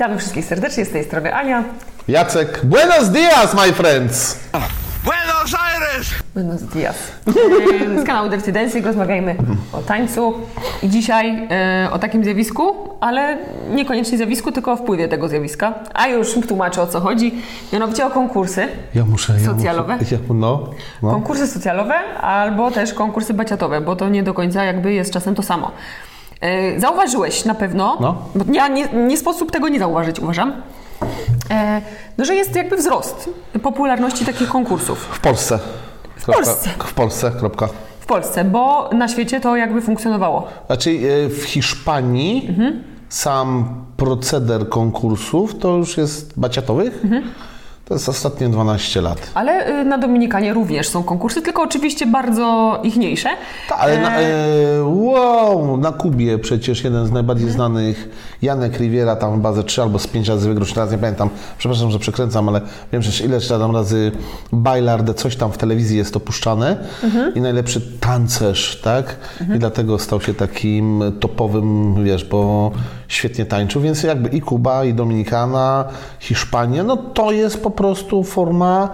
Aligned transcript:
Witamy 0.00 0.18
wszystkich 0.18 0.44
serdecznie 0.44 0.84
z 0.84 0.90
tej 0.90 1.04
strony 1.04 1.34
Ania. 1.34 1.64
Jacek, 2.08 2.60
buenos 2.64 3.10
dias, 3.10 3.54
my 3.54 3.72
friends! 3.72 4.40
Buenos 5.04 5.54
Aires! 5.54 6.08
Buenos 6.34 6.62
dias. 6.62 6.96
Z 8.02 8.06
kanału 8.06 8.28
Dirty 8.28 8.52
Dancing 8.52 8.86
rozmawiajmy 8.86 9.36
o 9.72 9.78
tańcu 9.78 10.34
i 10.82 10.88
dzisiaj 10.88 11.48
e, 11.50 11.88
o 11.92 11.98
takim 11.98 12.24
zjawisku, 12.24 12.74
ale 13.00 13.38
niekoniecznie 13.70 14.18
zjawisku, 14.18 14.52
tylko 14.52 14.72
o 14.72 14.76
wpływie 14.76 15.08
tego 15.08 15.28
zjawiska. 15.28 15.74
A 15.94 16.08
już 16.08 16.34
tłumaczę 16.48 16.82
o 16.82 16.86
co 16.86 17.00
chodzi. 17.00 17.34
Mianowicie 17.72 18.06
o 18.06 18.10
konkursy. 18.10 18.68
Ja 18.94 19.04
muszę, 19.04 19.32
ja 19.32 19.46
Socjalowe? 19.46 19.96
Muszę, 19.96 20.14
ja, 20.14 20.34
no, 20.34 20.70
no. 21.02 21.10
Konkursy 21.10 21.46
socjalowe 21.46 21.94
albo 22.20 22.70
też 22.70 22.94
konkursy 22.94 23.34
baciatowe, 23.34 23.80
bo 23.80 23.96
to 23.96 24.08
nie 24.08 24.22
do 24.22 24.34
końca 24.34 24.64
jakby 24.64 24.92
jest 24.92 25.12
czasem 25.12 25.34
to 25.34 25.42
samo. 25.42 25.72
E, 26.40 26.80
Zauważyłeś 26.80 27.44
na 27.44 27.54
pewno, 27.54 27.96
No. 28.00 28.16
bo 28.34 28.44
ja 28.52 28.68
nie, 28.68 28.88
nie 28.88 29.16
sposób 29.16 29.50
tego 29.50 29.68
nie 29.68 29.78
zauważyć, 29.78 30.20
uważam, 30.20 30.52
e, 31.50 31.80
no, 32.18 32.24
że 32.24 32.34
jest 32.34 32.56
jakby 32.56 32.76
wzrost 32.76 33.30
popularności 33.62 34.24
takich 34.26 34.48
konkursów 34.48 34.98
W 34.98 35.20
Polsce. 35.20 35.58
W 36.16 36.24
Polsce. 36.26 36.70
W 36.78 36.94
Polsce, 36.94 37.30
kropka. 37.38 37.68
w 38.00 38.06
Polsce, 38.06 38.44
bo 38.44 38.90
na 38.92 39.08
świecie 39.08 39.40
to 39.40 39.56
jakby 39.56 39.80
funkcjonowało. 39.82 40.48
Znaczy 40.66 40.90
e, 40.90 41.28
w 41.28 41.42
Hiszpanii 41.44 42.46
Mhm. 42.48 42.82
sam 43.08 43.74
proceder 43.96 44.68
konkursów 44.68 45.58
to 45.58 45.76
już 45.76 45.96
jest 45.96 46.38
baciatowych. 46.40 47.00
Mhm. 47.04 47.22
To 47.90 47.94
jest 47.94 48.08
ostatnie 48.08 48.48
12 48.48 49.00
lat. 49.00 49.30
Ale 49.34 49.80
y, 49.80 49.84
na 49.84 49.98
Dominikanie 49.98 50.54
również 50.54 50.88
są 50.88 51.02
konkursy, 51.02 51.42
tylko 51.42 51.62
oczywiście 51.62 52.06
bardzo 52.06 52.78
ichniejsze. 52.82 53.28
Ta, 53.68 53.76
ale 53.76 53.98
na, 53.98 54.20
E, 54.20 54.22
e, 54.22 54.84
wow, 54.84 55.76
na 55.76 55.92
Kubie 55.92 56.38
przecież 56.38 56.84
jeden 56.84 57.06
z 57.06 57.10
najbardziej 57.12 57.50
znanych, 57.50 58.08
Janek 58.42 58.78
Riviera, 58.78 59.16
tam 59.16 59.54
ze 59.54 59.64
3 59.64 59.82
albo 59.82 59.98
z 59.98 60.06
5 60.06 60.28
razy 60.28 60.48
wygrał, 60.48 60.66
teraz 60.74 60.92
nie 60.92 60.98
pamiętam, 60.98 61.30
przepraszam, 61.58 61.90
że 61.90 61.98
przekręcam, 61.98 62.48
ale 62.48 62.60
wiem, 62.92 63.02
że 63.02 63.24
ileś 63.24 63.48
tam 63.48 63.76
razy 63.76 64.12
Bailar, 64.52 65.14
coś 65.14 65.36
tam 65.36 65.52
w 65.52 65.58
telewizji 65.58 65.98
jest 65.98 66.16
opuszczane 66.16 66.76
i 67.34 67.40
najlepszy 67.40 67.80
tancerz, 68.00 68.80
tak? 68.80 69.16
I 69.56 69.58
dlatego 69.58 69.98
stał 69.98 70.20
się 70.20 70.34
takim 70.34 71.02
topowym, 71.20 71.94
wiesz, 72.04 72.24
bo 72.24 72.70
świetnie 73.08 73.46
tańczył, 73.46 73.82
więc 73.82 74.02
jakby 74.02 74.28
i 74.28 74.40
Kuba, 74.40 74.84
i 74.84 74.94
Dominikana, 74.94 75.84
Hiszpania, 76.20 76.82
no 76.82 76.96
to 76.96 77.32
jest 77.32 77.62
po 77.62 77.70
prostu 77.80 78.22
forma 78.24 78.88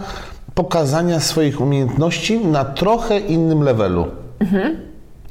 pokazania 0.54 1.20
swoich 1.20 1.60
umiejętności 1.60 2.38
na 2.38 2.64
trochę 2.64 3.18
innym 3.18 3.62
levelu. 3.62 4.06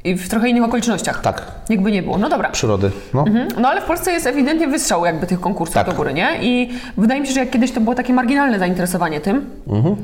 I 0.04 0.16
w 0.16 0.28
trochę 0.28 0.48
innych 0.48 0.64
okolicznościach. 0.64 1.20
Tak, 1.22 1.42
Jakby 1.68 1.92
nie 1.92 2.02
było. 2.02 2.18
No 2.18 2.28
dobra. 2.28 2.48
przyrody. 2.50 2.90
No. 3.14 3.24
Mhm. 3.26 3.48
No 3.60 3.68
ale 3.68 3.80
w 3.80 3.84
Polsce 3.84 4.12
jest 4.12 4.26
ewidentnie 4.26 4.68
wystrzał 4.68 5.04
jakby 5.04 5.26
tych 5.26 5.40
konkursów 5.40 5.74
Tak. 5.74 5.86
do 5.86 5.92
góry, 5.92 6.14
nie? 6.14 6.28
I 6.42 6.70
wydaje 6.96 7.20
mi 7.20 7.26
się, 7.26 7.32
że 7.32 7.40
jak 7.40 7.50
kiedyś 7.50 7.72
to 7.72 7.80
było 7.80 7.94
takie 7.94 8.12
marginalne 8.12 8.58
zainteresowanie 8.58 9.20
tym, 9.20 9.50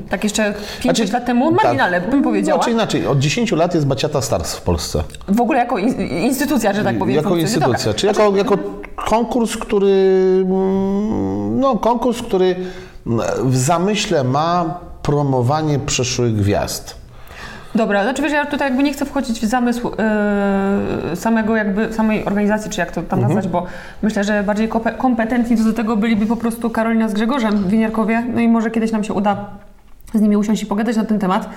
tak 0.09 0.23
jeszcze 0.23 0.53
5 0.81 0.97
Znaczy, 0.97 1.13
lat 1.13 1.25
temu, 1.25 1.51
marginalne 1.51 2.01
bym 2.01 2.23
powiedziała. 2.23 2.57
Znaczy 2.57 2.71
inaczej, 2.71 3.07
od 3.07 3.19
10 3.19 3.51
lat 3.51 3.75
jest 3.75 3.87
Baciata 3.87 4.21
Stars 4.21 4.55
w 4.55 4.61
Polsce. 4.61 5.03
W 5.27 5.41
ogóle 5.41 5.59
jako 5.59 5.77
in, 5.77 6.01
instytucja, 6.01 6.73
że 6.73 6.83
tak 6.83 6.97
powiem. 6.99 7.15
jako 7.15 7.37
instytucja, 7.37 7.77
Dobra. 7.85 7.93
czy 7.93 8.07
jako, 8.07 8.35
jako 8.37 8.57
konkurs, 8.95 9.57
który 9.57 9.91
mm, 10.45 11.59
no 11.59 11.75
konkurs, 11.77 12.21
który 12.21 12.55
w 13.43 13.55
zamyśle 13.57 14.23
ma 14.23 14.79
promowanie 15.01 15.79
przyszłych 15.79 16.35
gwiazd. 16.35 16.95
Dobra, 17.75 18.03
znaczy 18.03 18.21
wiesz, 18.21 18.31
ja 18.31 18.45
tutaj 18.45 18.67
jakby 18.67 18.83
nie 18.83 18.93
chcę 18.93 19.05
wchodzić 19.05 19.39
w 19.39 19.45
zamysł 19.45 19.91
yy, 21.09 21.15
samego 21.15 21.55
jakby, 21.55 21.93
samej 21.93 22.25
organizacji, 22.25 22.71
czy 22.71 22.79
jak 22.79 22.91
to 22.91 23.01
tam 23.01 23.21
nazwać, 23.21 23.47
bo 23.47 23.65
myślę, 24.01 24.23
że 24.23 24.43
bardziej 24.43 24.69
kompe- 24.69 24.97
kompetentni 24.97 25.57
do 25.57 25.73
tego 25.73 25.97
byliby 25.97 26.25
po 26.25 26.35
prostu 26.35 26.69
Karolina 26.69 27.09
z 27.09 27.13
Grzegorzem 27.13 27.67
Winiarkowie, 27.67 28.23
no 28.33 28.39
i 28.41 28.47
może 28.47 28.71
kiedyś 28.71 28.91
nam 28.91 29.03
się 29.03 29.13
uda 29.13 29.45
z 30.13 30.21
nimi 30.21 30.37
usiąść 30.37 30.63
i 30.63 30.65
pogadać 30.65 30.95
na 30.95 31.05
ten 31.05 31.19
temat. 31.19 31.49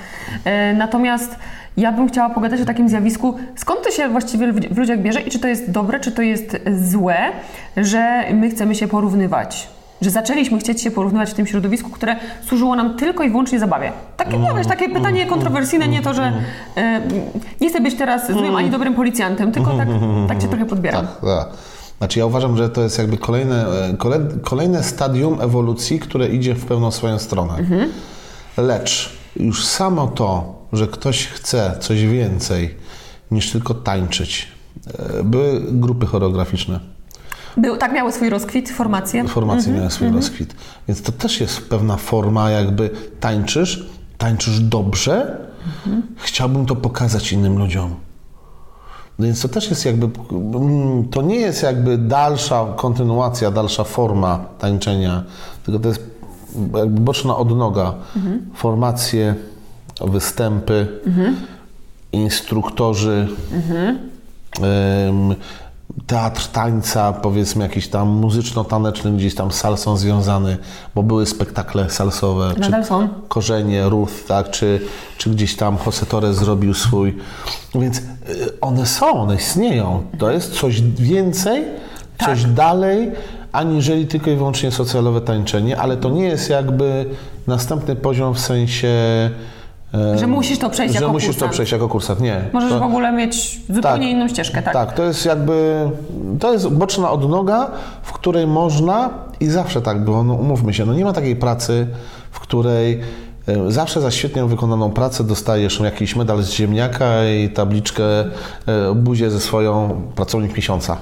E, 0.44 0.74
Natomiast 0.74 1.36
ja 1.76 1.92
bym 1.92 2.08
chciała 2.08 2.30
pogadać 2.30 2.60
o 2.60 2.64
takim 2.64 2.88
zjawisku, 2.88 3.34
skąd 3.56 3.82
to 3.82 3.90
się 3.90 4.08
właściwie 4.08 4.52
w 4.52 4.78
ludziach 4.78 4.98
bierze 4.98 5.20
i 5.20 5.30
czy 5.30 5.38
to 5.38 5.48
jest 5.48 5.70
dobre, 5.70 6.00
czy 6.00 6.12
to 6.12 6.22
jest 6.22 6.56
złe, 6.82 7.16
że 7.76 8.24
my 8.34 8.50
chcemy 8.50 8.74
się 8.74 8.88
porównywać. 8.88 9.68
Że 10.00 10.10
zaczęliśmy 10.10 10.58
chcieć 10.58 10.82
się 10.82 10.90
porównywać 10.90 11.30
w 11.30 11.34
tym 11.34 11.46
środowisku, 11.46 11.90
które 11.90 12.16
służyło 12.48 12.76
nam 12.76 12.96
tylko 12.96 13.24
i 13.24 13.30
wyłącznie 13.30 13.58
zabawie. 13.60 13.92
Takie, 14.16 14.38
no, 14.38 14.54
wiesz, 14.54 14.66
takie 14.66 14.88
pytanie 14.88 15.26
kontrowersyjne, 15.26 15.88
nie 15.88 16.02
to, 16.02 16.14
że 16.14 16.32
e, 16.76 17.00
nie 17.60 17.70
chcę 17.70 17.80
być 17.80 17.94
teraz 17.94 18.32
złym 18.32 18.56
ani 18.56 18.70
dobrym 18.70 18.94
policjantem, 18.94 19.52
tylko 19.52 19.76
tak, 19.76 19.88
tak 20.28 20.42
cię 20.42 20.48
trochę 20.48 20.66
podbieram. 20.66 21.06
Tak, 21.06 21.20
tak. 21.20 21.48
Znaczy 21.98 22.18
ja 22.18 22.26
uważam, 22.26 22.56
że 22.56 22.68
to 22.68 22.82
jest 22.82 22.98
jakby 22.98 23.16
kolejne, 23.16 23.66
e, 23.90 23.96
kole, 23.96 24.20
kolejne 24.42 24.82
stadium 24.82 25.40
ewolucji, 25.40 25.98
które 25.98 26.28
idzie 26.28 26.54
w 26.54 26.64
pełną 26.66 26.90
swoją 26.90 27.18
stronę. 27.18 27.54
Lecz 28.56 29.12
już 29.36 29.64
samo 29.66 30.06
to, 30.06 30.54
że 30.72 30.86
ktoś 30.86 31.26
chce 31.26 31.76
coś 31.80 32.02
więcej 32.06 32.74
niż 33.30 33.50
tylko 33.52 33.74
tańczyć. 33.74 34.48
e, 35.18 35.22
Były 35.24 35.60
grupy 35.72 36.06
choreograficzne. 36.06 36.80
Był, 37.56 37.76
tak 37.76 37.92
miały 37.92 38.12
swój 38.12 38.30
rozkwit, 38.30 38.70
formacje. 38.70 39.28
Formacje 39.28 39.72
miały 39.72 39.90
swój 39.90 40.08
rozkwit. 40.08 40.54
Więc 40.88 41.02
to 41.02 41.12
też 41.12 41.40
jest 41.40 41.68
pewna 41.68 41.96
forma, 41.96 42.50
jakby 42.50 42.90
tańczysz, 43.20 43.86
tańczysz 44.18 44.60
dobrze, 44.60 45.38
chciałbym 46.16 46.66
to 46.66 46.76
pokazać 46.76 47.32
innym 47.32 47.58
ludziom. 47.58 47.94
No 49.18 49.26
więc 49.26 49.42
to 49.42 49.48
też 49.48 49.70
jest 49.70 49.84
jakby, 49.86 50.08
mm, 50.32 51.08
to 51.08 51.22
nie 51.22 51.36
jest 51.36 51.62
jakby 51.62 51.98
dalsza 51.98 52.66
kontynuacja, 52.76 53.50
dalsza 53.50 53.84
forma 53.84 54.44
tańczenia, 54.58 55.24
tylko 55.64 55.80
to 55.80 55.88
jest 55.88 56.00
jakby 56.74 57.00
boczna 57.00 57.36
odnoga. 57.36 57.94
Formacje, 58.54 59.34
występy, 60.00 60.88
instruktorzy, 62.12 63.28
em, 64.62 65.34
teatr 66.06 66.48
tańca, 66.48 67.12
powiedzmy 67.12 67.64
jakiś 67.64 67.88
tam 67.88 68.08
muzyczno-taneczny, 68.08 69.12
gdzieś 69.12 69.34
tam 69.34 69.52
z 69.52 69.54
salsą 69.54 69.96
związany, 69.96 70.56
bo 70.94 71.02
były 71.02 71.26
spektakle 71.26 71.90
salsowe. 71.90 72.54
Nadal 72.58 72.84
są. 72.84 73.08
Korzenie, 73.28 73.88
Ruth, 73.88 74.12
tak, 74.28 74.50
czy, 74.50 74.80
czy 75.18 75.30
gdzieś 75.30 75.56
tam 75.56 75.76
Jose 75.86 76.06
Torres 76.06 76.36
zrobił 76.36 76.74
swój. 76.74 77.16
Więc 77.74 77.98
y, 77.98 78.02
one 78.60 78.86
są, 78.86 79.12
one 79.12 79.34
istnieją. 79.34 80.02
To 80.18 80.30
jest 80.30 80.52
coś 80.52 80.82
więcej, 80.82 81.64
coś 82.24 82.44
dalej, 82.44 83.12
aniżeli 83.52 84.06
tylko 84.06 84.30
i 84.30 84.36
wyłącznie 84.36 84.70
socjalowe 84.70 85.20
tańczenie, 85.20 85.78
ale 85.78 85.96
to 85.96 86.10
nie 86.10 86.24
jest 86.24 86.50
jakby 86.50 87.10
następny 87.46 87.96
poziom 87.96 88.34
w 88.34 88.40
sensie... 88.40 88.90
e, 90.14 90.18
Że 90.18 90.26
musisz 90.26 90.58
to 90.58 90.70
przejść 90.70 90.94
że 90.94 91.00
jako 91.00 91.12
musisz 91.12 91.28
to 91.28 91.32
kursant. 91.34 91.52
przejść 91.52 91.72
jako 91.72 91.88
kursant. 91.88 92.20
Nie. 92.20 92.40
Możesz 92.52 92.70
to, 92.70 92.78
w 92.80 92.82
ogóle 92.82 93.12
mieć 93.12 93.60
zupełnie 93.70 93.82
Tak. 94.06 94.16
inną 94.16 94.28
ścieżkę, 94.28 94.62
tak? 94.62 94.72
tak, 94.72 94.94
to 94.94 95.02
jest 95.04 95.26
jakby, 95.26 95.88
to 96.40 96.52
jest 96.52 96.68
boczna 96.68 97.10
odnoga, 97.10 97.70
w 98.02 98.12
której 98.12 98.46
można 98.46 99.10
i 99.40 99.46
zawsze 99.46 99.82
tak 99.82 100.04
było, 100.04 100.24
no 100.24 100.34
umówmy 100.34 100.74
się, 100.74 100.86
no 100.86 100.94
nie 100.94 101.04
ma 101.04 101.12
takiej 101.12 101.36
pracy, 101.36 101.86
w 102.30 102.40
której 102.40 103.00
e, 103.48 103.70
zawsze 103.72 104.00
za 104.00 104.10
świetnie 104.10 104.44
wykonaną 104.44 104.90
pracę 104.90 105.24
dostajesz 105.24 105.80
jakiś 105.80 106.16
medal 106.16 106.42
z 106.42 106.50
ziemniaka 106.50 107.24
i 107.28 107.48
tabliczkę 107.50 108.04
e, 108.20 108.26
buzię 108.94 109.30
ze 109.30 109.40
swoją 109.40 110.02
pracownik 110.14 110.56
miesiąca. 110.56 110.96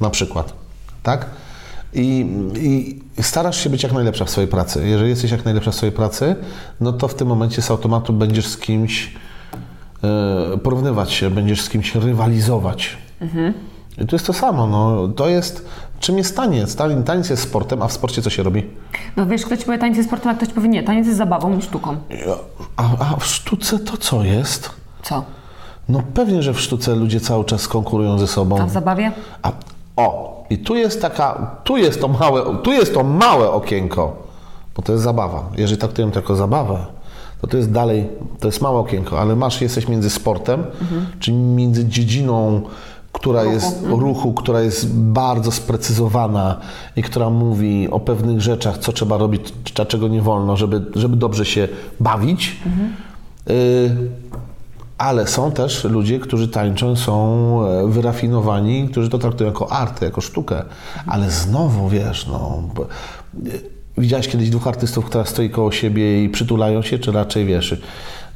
Na 0.00 0.10
przykład, 0.10 0.52
tak? 1.02 1.26
I, 1.94 2.26
I 3.16 3.22
starasz 3.22 3.56
się 3.64 3.70
być 3.70 3.82
jak 3.82 3.92
najlepsza 3.92 4.24
w 4.24 4.30
swojej 4.30 4.48
pracy. 4.50 4.88
Jeżeli 4.88 5.10
jesteś 5.10 5.30
jak 5.30 5.44
najlepsza 5.44 5.70
w 5.70 5.74
swojej 5.74 5.92
pracy, 5.92 6.36
no 6.80 6.92
to 6.92 7.08
w 7.08 7.14
tym 7.14 7.28
momencie 7.28 7.62
z 7.62 7.70
automatu 7.70 8.12
będziesz 8.12 8.46
z 8.46 8.56
kimś 8.58 9.12
e, 10.54 10.58
porównywać 10.58 11.12
się, 11.12 11.30
będziesz 11.30 11.60
z 11.62 11.68
kimś 11.68 11.94
rywalizować. 11.94 12.96
I 14.02 14.06
to 14.06 14.16
jest 14.16 14.26
to 14.26 14.32
samo. 14.32 14.66
No, 14.66 15.08
to 15.08 15.28
jest, 15.28 15.66
czym 16.00 16.18
jest 16.18 16.36
taniec? 16.36 16.76
Tani- 16.76 17.02
Taniec 17.04 17.30
jest 17.30 17.42
sportem, 17.42 17.82
a 17.82 17.88
w 17.88 17.92
sporcie 17.92 18.22
co 18.22 18.30
się 18.30 18.42
robi? 18.42 18.66
No 19.16 19.26
wiesz, 19.26 19.46
ktoś 19.46 19.64
powie 19.64 19.78
taniec 19.78 19.96
jest 19.96 20.08
sportem, 20.08 20.30
a 20.30 20.34
ktoś 20.34 20.48
powie 20.48 20.68
nie, 20.68 20.82
taniec 20.82 21.06
jest 21.06 21.18
zabawą 21.18 21.58
i 21.58 21.62
sztuką. 21.62 21.96
A, 22.76 22.82
a 23.12 23.16
w 23.16 23.26
sztuce 23.26 23.78
to 23.78 23.96
co 23.96 24.24
jest? 24.24 24.70
Co? 25.02 25.24
No 25.88 26.02
pewnie, 26.14 26.42
że 26.42 26.54
w 26.54 26.60
sztuce 26.60 26.94
ludzie 26.94 27.20
cały 27.20 27.44
czas 27.44 27.68
konkurują 27.68 28.18
ze 28.18 28.26
sobą. 28.26 28.60
A 28.60 28.66
w 28.66 28.70
zabawie? 28.70 29.12
A, 29.42 29.52
o, 29.96 30.35
i 30.50 30.58
tu 30.58 30.76
jest 30.76 31.02
taka, 31.02 31.50
tu 31.64 31.76
jest 31.76 32.00
to 32.00 32.08
małe, 32.08 32.56
tu 32.62 32.72
jest 32.72 32.94
to 32.94 33.04
małe 33.04 33.50
okienko, 33.50 34.16
bo 34.76 34.82
to 34.82 34.92
jest 34.92 35.04
zabawa. 35.04 35.44
Jeżeli 35.56 35.80
traktujemy 35.80 36.12
to 36.12 36.18
jako 36.18 36.36
zabawę, 36.36 36.86
to 37.40 37.46
to 37.46 37.56
jest 37.56 37.70
dalej, 37.70 38.08
to 38.40 38.48
jest 38.48 38.60
małe 38.60 38.78
okienko, 38.78 39.20
ale 39.20 39.36
masz, 39.36 39.60
jesteś 39.60 39.88
między 39.88 40.10
sportem, 40.10 40.64
czyli 41.20 41.36
między 41.36 41.84
dziedziną, 41.84 42.62
która 43.12 43.44
jest 43.44 43.86
ruchu, 43.86 44.32
która 44.32 44.60
jest 44.60 44.94
bardzo 44.94 45.52
sprecyzowana 45.52 46.60
i 46.96 47.02
która 47.02 47.30
mówi 47.30 47.88
o 47.90 48.00
pewnych 48.00 48.40
rzeczach, 48.40 48.78
co 48.78 48.92
trzeba 48.92 49.18
robić, 49.18 49.54
a 49.80 49.84
czego 49.84 50.08
nie 50.08 50.22
wolno, 50.22 50.56
żeby, 50.56 50.84
żeby 50.94 51.16
dobrze 51.16 51.44
się 51.44 51.68
bawić. 52.00 52.56
Y, 53.50 53.96
Ale 54.98 55.26
są 55.26 55.52
też 55.52 55.84
ludzie, 55.84 56.20
którzy 56.20 56.48
tańczą, 56.48 56.96
są 56.96 57.60
e, 57.66 57.88
wyrafinowani, 57.88 58.88
którzy 58.88 59.08
to 59.08 59.18
traktują 59.18 59.50
jako 59.50 59.72
art, 59.72 60.02
jako 60.02 60.20
sztukę. 60.20 60.62
Ale 61.06 61.30
znowu, 61.30 61.88
wiesz, 61.88 62.26
no... 62.26 62.62
e, 63.98 64.00
Widziałeś 64.00 64.28
kiedyś 64.28 64.50
dwóch 64.50 64.66
artystów, 64.66 65.04
która 65.04 65.24
stoi 65.24 65.50
koło 65.50 65.72
siebie 65.72 66.24
i 66.24 66.28
przytulają 66.28 66.82
się, 66.82 66.98
czy 66.98 67.12
raczej, 67.12 67.44
wiesz, 67.44 67.80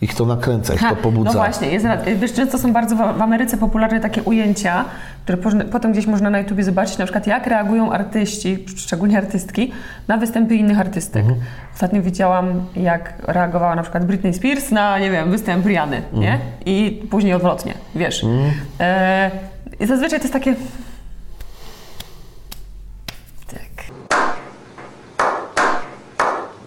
ich 0.01 0.15
to 0.15 0.27
nakręca, 0.27 0.75
ich 0.75 0.81
to 0.81 0.97
pobudza? 0.97 1.31
No 1.31 1.39
właśnie, 1.39 1.69
jest, 1.69 1.87
wiesz, 2.17 2.33
często 2.33 2.59
są 2.59 2.73
bardzo 2.73 2.97
w 2.97 3.01
Ameryce 3.01 3.57
popularne 3.57 4.01
takie 4.01 4.23
ujęcia, 4.23 4.85
które 5.25 5.39
potem 5.73 5.93
gdzieś 5.93 6.07
można 6.07 6.31
na 6.31 6.39
YouTubie 6.39 6.65
zobaczyć, 6.65 6.99
na 6.99 7.05
przykład 7.05 7.27
jak 7.27 7.47
reagują 7.47 7.93
artyści, 7.93 8.65
szczególnie 8.77 9.19
artystki, 9.19 9.73
na 10.09 10.17
występy 10.17 10.55
innych 10.55 10.81
artystek. 10.81 11.23
Mhm. 11.23 11.41
Ostatnio 11.75 12.03
widziałam, 12.03 12.67
jak 12.77 13.15
reagowała 13.27 13.75
na 13.75 13.83
przykład 13.83 14.05
Britney 14.05 14.35
Spears 14.35 14.71
na, 14.71 14.99
nie 14.99 15.11
wiem, 15.11 15.31
występ 15.31 15.67
Riany, 15.67 16.03
nie? 16.13 16.33
Mhm. 16.33 16.51
I 16.67 17.03
później 17.11 17.35
odwrotnie, 17.35 17.75
wiesz. 17.95 18.27
E, 18.81 19.31
I 19.81 19.87
zazwyczaj 19.87 20.19
to 20.19 20.25
jest 20.25 20.33
takie... 20.33 20.55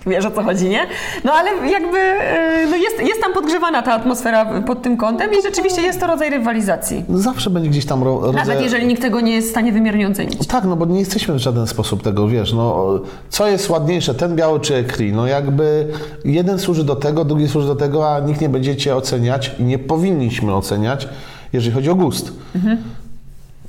Wiesz 0.07 0.25
o 0.25 0.31
co 0.31 0.43
chodzi, 0.43 0.69
nie? 0.69 0.79
No 1.23 1.33
ale 1.33 1.69
jakby 1.69 1.97
e, 1.97 2.67
no 2.69 2.75
jest, 2.75 2.99
jest 2.99 3.21
tam 3.21 3.33
podgrzewana 3.33 3.81
ta 3.81 3.93
atmosfera 3.93 4.45
pod 4.61 4.81
tym 4.81 4.97
kątem 4.97 5.31
i 5.39 5.41
rzeczywiście 5.41 5.81
jest 5.81 5.99
to 5.99 6.07
rodzaj 6.07 6.29
rywalizacji. 6.29 7.05
Zawsze 7.09 7.49
będzie 7.49 7.69
gdzieś 7.69 7.85
tam 7.85 8.03
ro- 8.03 8.21
rodzaj... 8.21 8.45
Nawet 8.47 8.61
jeżeli 8.63 8.87
nikt 8.87 9.01
tego 9.01 9.21
nie 9.21 9.31
jest 9.35 9.47
w 9.47 9.51
stanie 9.51 9.71
wymiernie 9.71 10.07
ocenić. 10.07 10.47
Tak, 10.47 10.63
no 10.63 10.75
bo 10.75 10.85
nie 10.85 10.99
jesteśmy 10.99 11.33
w 11.33 11.37
żaden 11.37 11.67
sposób 11.67 12.03
tego, 12.03 12.27
wiesz, 12.27 12.53
no 12.53 12.89
co 13.29 13.47
jest 13.47 13.69
ładniejsze, 13.69 14.15
ten 14.15 14.35
biały 14.35 14.59
czy 14.59 14.75
ekri? 14.75 15.13
No 15.13 15.27
jakby 15.27 15.87
jeden 16.25 16.59
służy 16.59 16.83
do 16.83 16.95
tego, 16.95 17.25
drugi 17.25 17.47
służy 17.47 17.67
do 17.67 17.75
tego, 17.75 18.15
a 18.15 18.19
nikt 18.19 18.41
nie 18.41 18.49
będzie 18.49 18.75
cię 18.75 18.95
oceniać 18.95 19.51
i 19.59 19.63
nie 19.63 19.79
powinniśmy 19.79 20.55
oceniać, 20.55 21.07
jeżeli 21.53 21.75
chodzi 21.75 21.89
o 21.89 21.95
gust. 21.95 22.31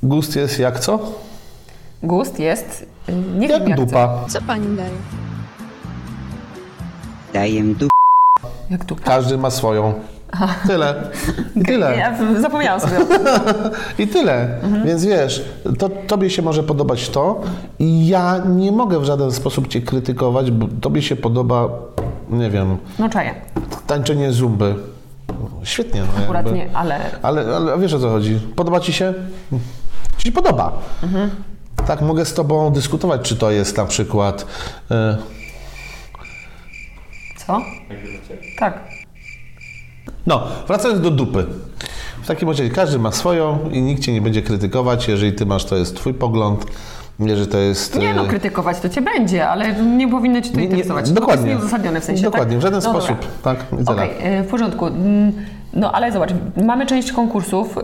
Gust 0.02 0.36
jest 0.36 0.58
jak 0.58 0.80
co? 0.80 0.98
Gust 2.02 2.38
jest, 2.38 2.86
y, 3.08 3.12
nie 3.38 3.46
Jak 3.46 3.60
wiem 3.60 3.68
jak 3.70 3.78
dupa. 3.80 4.24
Co 4.28 4.38
pani 4.46 4.76
daje? 4.76 4.90
Daję 7.34 7.62
du... 7.74 7.88
Jak 8.70 8.84
dupa. 8.84 9.02
Każdy 9.04 9.38
ma 9.38 9.50
swoją. 9.50 9.94
Tyle. 10.66 10.94
I 11.56 11.62
tyle. 11.64 11.96
Ja 11.96 12.40
zapomniałam 12.40 12.80
sobie. 12.80 12.96
I 13.98 14.06
tyle. 14.08 14.48
Więc 14.84 15.04
wiesz, 15.04 15.44
to, 15.78 15.88
tobie 15.88 16.30
się 16.30 16.42
może 16.42 16.62
podobać 16.62 17.08
to 17.08 17.40
i 17.78 18.08
ja 18.08 18.38
nie 18.46 18.72
mogę 18.72 19.00
w 19.00 19.04
żaden 19.04 19.32
sposób 19.32 19.68
cię 19.68 19.80
krytykować, 19.80 20.50
bo 20.50 20.66
tobie 20.80 21.02
się 21.02 21.16
podoba, 21.16 21.68
nie 22.30 22.50
wiem, 22.50 22.76
No 22.98 23.08
czaję. 23.08 23.34
tańczenie 23.86 24.32
zumby. 24.32 24.74
Świetnie. 25.62 26.02
No 26.16 26.24
Akurat 26.24 26.46
jakby. 26.46 26.60
nie, 26.60 26.76
ale 26.76 27.00
Ale, 27.22 27.56
ale 27.56 27.78
wiesz 27.78 27.92
o 27.94 27.98
co 28.00 28.10
chodzi. 28.10 28.40
Podoba 28.56 28.80
ci 28.80 28.92
się? 28.92 29.14
Ci 30.18 30.24
się 30.24 30.32
podoba. 30.32 30.72
Tak, 31.86 32.00
mogę 32.02 32.24
z 32.24 32.34
tobą 32.34 32.70
dyskutować, 32.72 33.20
czy 33.20 33.36
to 33.36 33.50
jest 33.50 33.76
na 33.76 33.84
przykład... 33.84 34.46
E, 34.90 35.16
co? 37.46 37.62
Tak. 38.58 38.78
no, 40.26 40.46
wracając 40.66 41.00
do 41.00 41.10
dupy. 41.10 41.46
W 42.22 42.26
takim 42.26 42.48
razie 42.48 42.70
każdy 42.70 42.98
ma 42.98 43.12
swoją 43.12 43.70
i 43.70 43.82
nikt 43.82 44.02
cię 44.02 44.12
nie 44.12 44.20
będzie 44.20 44.42
krytykować. 44.42 45.08
Jeżeli 45.08 45.32
ty 45.32 45.46
masz, 45.46 45.64
to 45.64 45.76
jest 45.76 45.96
twój 45.96 46.14
pogląd. 46.14 46.66
Jeżeli 47.20 47.46
to 47.50 47.58
jest... 47.58 47.98
Nie 47.98 48.14
no, 48.14 48.24
e, 48.24 48.28
krytykować 48.28 48.80
to 48.80 48.88
cię 48.88 49.00
będzie, 49.02 49.48
ale 49.48 49.74
nie 49.82 50.08
powinno 50.08 50.40
cię 50.40 50.50
to 50.50 50.56
Nie- 50.56 50.62
nie- 50.62 50.68
interesować. 50.68 51.10
dokładnie. 51.12 51.44
To 51.44 51.50
jest 51.50 51.60
nieuzasadnione 51.62 52.00
w 52.00 52.04
sensie, 52.04 52.22
Dokładnie, 52.22 52.52
tak? 52.52 52.58
w 52.58 52.62
żaden 52.62 52.80
no 52.84 52.90
sposób. 52.90 53.16
Dobra. 53.18 53.30
Tak. 53.42 53.66
Okej, 53.86 54.10
e, 54.20 54.42
w 54.42 54.46
porządku. 54.46 54.86
Mm, 55.74 55.80
No 55.80 55.92
ale 55.92 56.12
zobacz, 56.12 56.30
mamy 56.64 56.86
część 56.86 57.12
konkursów, 57.12 57.74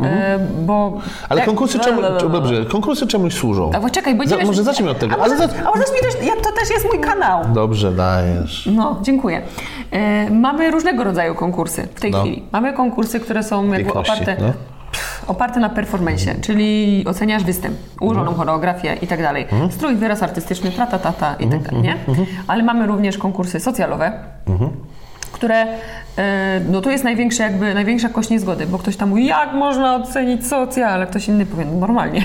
bo... 0.66 0.87
Mhm. 0.87 1.02
Ale 1.28 1.40
jak- 1.40 1.46
konkursy 1.48 1.78
czemu, 1.78 2.00
no, 2.00 2.08
no, 2.10 2.14
no, 2.16 2.22
no. 2.25 2.28
dobrze, 2.28 2.64
konkursy 2.64 3.06
czemuś 3.06 3.34
służą. 3.34 3.70
A 3.75 3.81
bo 3.81 3.90
czekaj, 3.90 4.14
bo 4.14 4.26
Za- 4.26 4.37
wiesz- 4.37 4.46
Może 4.46 4.62
zacznijmy 4.62 4.90
od 4.90 4.98
tego. 4.98 5.14
A 5.14 5.19
Ale 5.19 5.34
może, 5.34 5.48
za... 5.48 5.54
a 5.54 5.78
mi 5.78 6.00
też, 6.02 6.26
ja, 6.26 6.37
to 6.37 6.52
też 6.60 6.70
jest 6.70 6.84
mój 6.94 7.00
kanał. 7.00 7.44
Dobrze, 7.54 7.92
dajesz. 7.92 8.69
No, 8.76 8.98
dziękuję. 9.02 9.42
E, 9.90 10.31
mamy 10.31 10.70
różnego 10.70 11.04
rodzaju 11.04 11.34
konkursy 11.34 11.88
w 11.94 12.00
tej 12.00 12.10
No. 12.10 12.20
chwili. 12.20 12.42
Mamy 12.52 12.72
konkursy, 12.72 13.20
które 13.20 13.42
są 13.42 13.72
jakby 13.72 13.93
oparte, 13.93 14.36
no. 14.40 14.52
oparte 15.26 15.60
na 15.60 15.69
performance, 15.69 16.34
czyli 16.40 17.04
oceniasz 17.08 17.44
występ, 17.44 17.76
ułożoną 18.00 18.31
Mhm. 18.31 18.38
choreografię 18.38 18.96
i 19.02 19.06
tak 19.06 19.22
dalej. 19.22 19.46
Strój, 19.70 19.94
wyraz 19.96 20.22
artystyczny, 20.22 20.70
ta, 20.72 20.86
ta, 20.86 20.98
ta, 20.98 21.12
ta 21.12 21.34
i 21.34 21.44
Mhm, 21.44 21.62
tak 21.62 21.72
dalej, 21.72 21.82
nie? 21.88 21.96
Ale 22.46 22.62
mamy 22.62 22.86
również 22.86 23.19
konkursy 23.19 23.60
socjalowe, 23.60 24.12
które, 25.32 25.66
no 26.70 26.80
to 26.80 26.90
jest 26.90 27.04
największe 27.04 27.42
jakby, 27.42 27.74
największa 27.74 28.08
kość 28.08 28.30
niezgody, 28.30 28.66
bo 28.66 28.78
ktoś 28.78 28.96
tam 28.96 29.08
mówi, 29.08 29.26
jak 29.26 29.52
można 29.52 29.96
ocenić 29.96 30.46
socjal, 30.46 31.02
a 31.02 31.06
ktoś 31.06 31.28
inny 31.28 31.46
powie, 31.46 31.64
no 31.64 31.72
normalnie. 31.72 32.24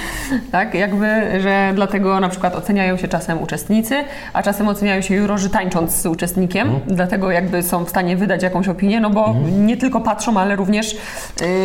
tak, 0.52 0.74
jakby, 0.74 1.40
że 1.40 1.72
dlatego 1.74 2.20
na 2.20 2.28
przykład 2.28 2.56
oceniają 2.56 2.96
się 2.96 3.08
czasem 3.08 3.42
uczestnicy, 3.42 3.94
a 4.32 4.42
czasem 4.42 4.68
oceniają 4.68 5.00
się 5.00 5.14
jurorzy 5.14 5.50
tańcząc 5.50 5.92
z 5.92 6.06
uczestnikiem, 6.06 6.70
dlatego 6.86 7.30
jakby 7.30 7.62
są 7.62 7.84
w 7.84 7.88
stanie 7.88 8.16
wydać 8.16 8.42
jakąś 8.42 8.68
opinię, 8.68 9.00
no 9.00 9.10
bo 9.10 9.34
nie 9.58 9.76
tylko 9.76 10.00
patrzą, 10.00 10.36
ale 10.36 10.56
również 10.56 10.96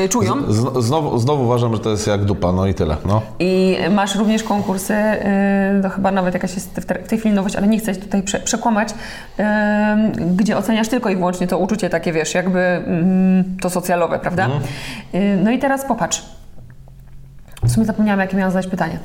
y, 0.05 0.09
czują. 0.09 0.33
Z, 0.53 0.85
znowu, 0.85 1.17
znowu 1.17 1.43
uważam, 1.43 1.73
że 1.73 1.79
to 1.79 1.89
jest 1.89 2.07
jak 2.07 2.25
dupa, 2.25 2.51
no 2.51 2.67
i 2.67 2.73
tyle. 2.73 2.97
No. 3.05 3.21
I 3.39 3.77
masz 3.91 4.15
również 4.15 4.43
konkursy, 4.43 4.93
yy, 5.73 5.81
to 5.81 5.89
chyba 5.89 6.11
nawet 6.11 6.33
jakaś 6.33 6.55
jest 6.55 6.81
w 7.05 7.07
tej 7.07 7.19
chwili 7.19 7.35
nowość, 7.35 7.55
ale 7.55 7.67
nie 7.67 7.79
chcę 7.79 7.95
tutaj 7.95 8.23
prze, 8.23 8.39
przekłamać, 8.39 8.89
yy, 9.37 9.45
gdzie 10.35 10.57
oceniasz 10.57 10.87
tylko 10.87 11.09
i 11.09 11.15
wyłącznie 11.15 11.47
to 11.47 11.54
uczucie 11.57 11.89
takie, 11.89 12.13
wiesz, 12.13 12.33
jakby 12.33 12.59
mm, 12.59 13.57
to 13.61 13.69
socjalowe, 13.69 14.19
prawda? 14.19 14.49
Yy, 15.13 15.39
no 15.43 15.51
i 15.51 15.59
teraz 15.59 15.85
popatrz. 15.85 16.23
W 17.63 17.71
sumie 17.71 17.85
zapomniałam, 17.85 18.19
jakie 18.19 18.37
miałam 18.37 18.51
zadać 18.51 18.67
pytanie. 18.67 18.99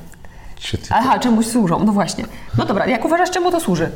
Świetnie. 0.58 0.96
Aha, 0.96 1.18
czemuś 1.18 1.46
służą, 1.46 1.84
no 1.84 1.92
właśnie. 1.92 2.24
No 2.58 2.64
dobra, 2.64 2.86
jak 2.86 3.04
uważasz, 3.04 3.30
czemu 3.30 3.50
to 3.50 3.60
służy? 3.60 3.90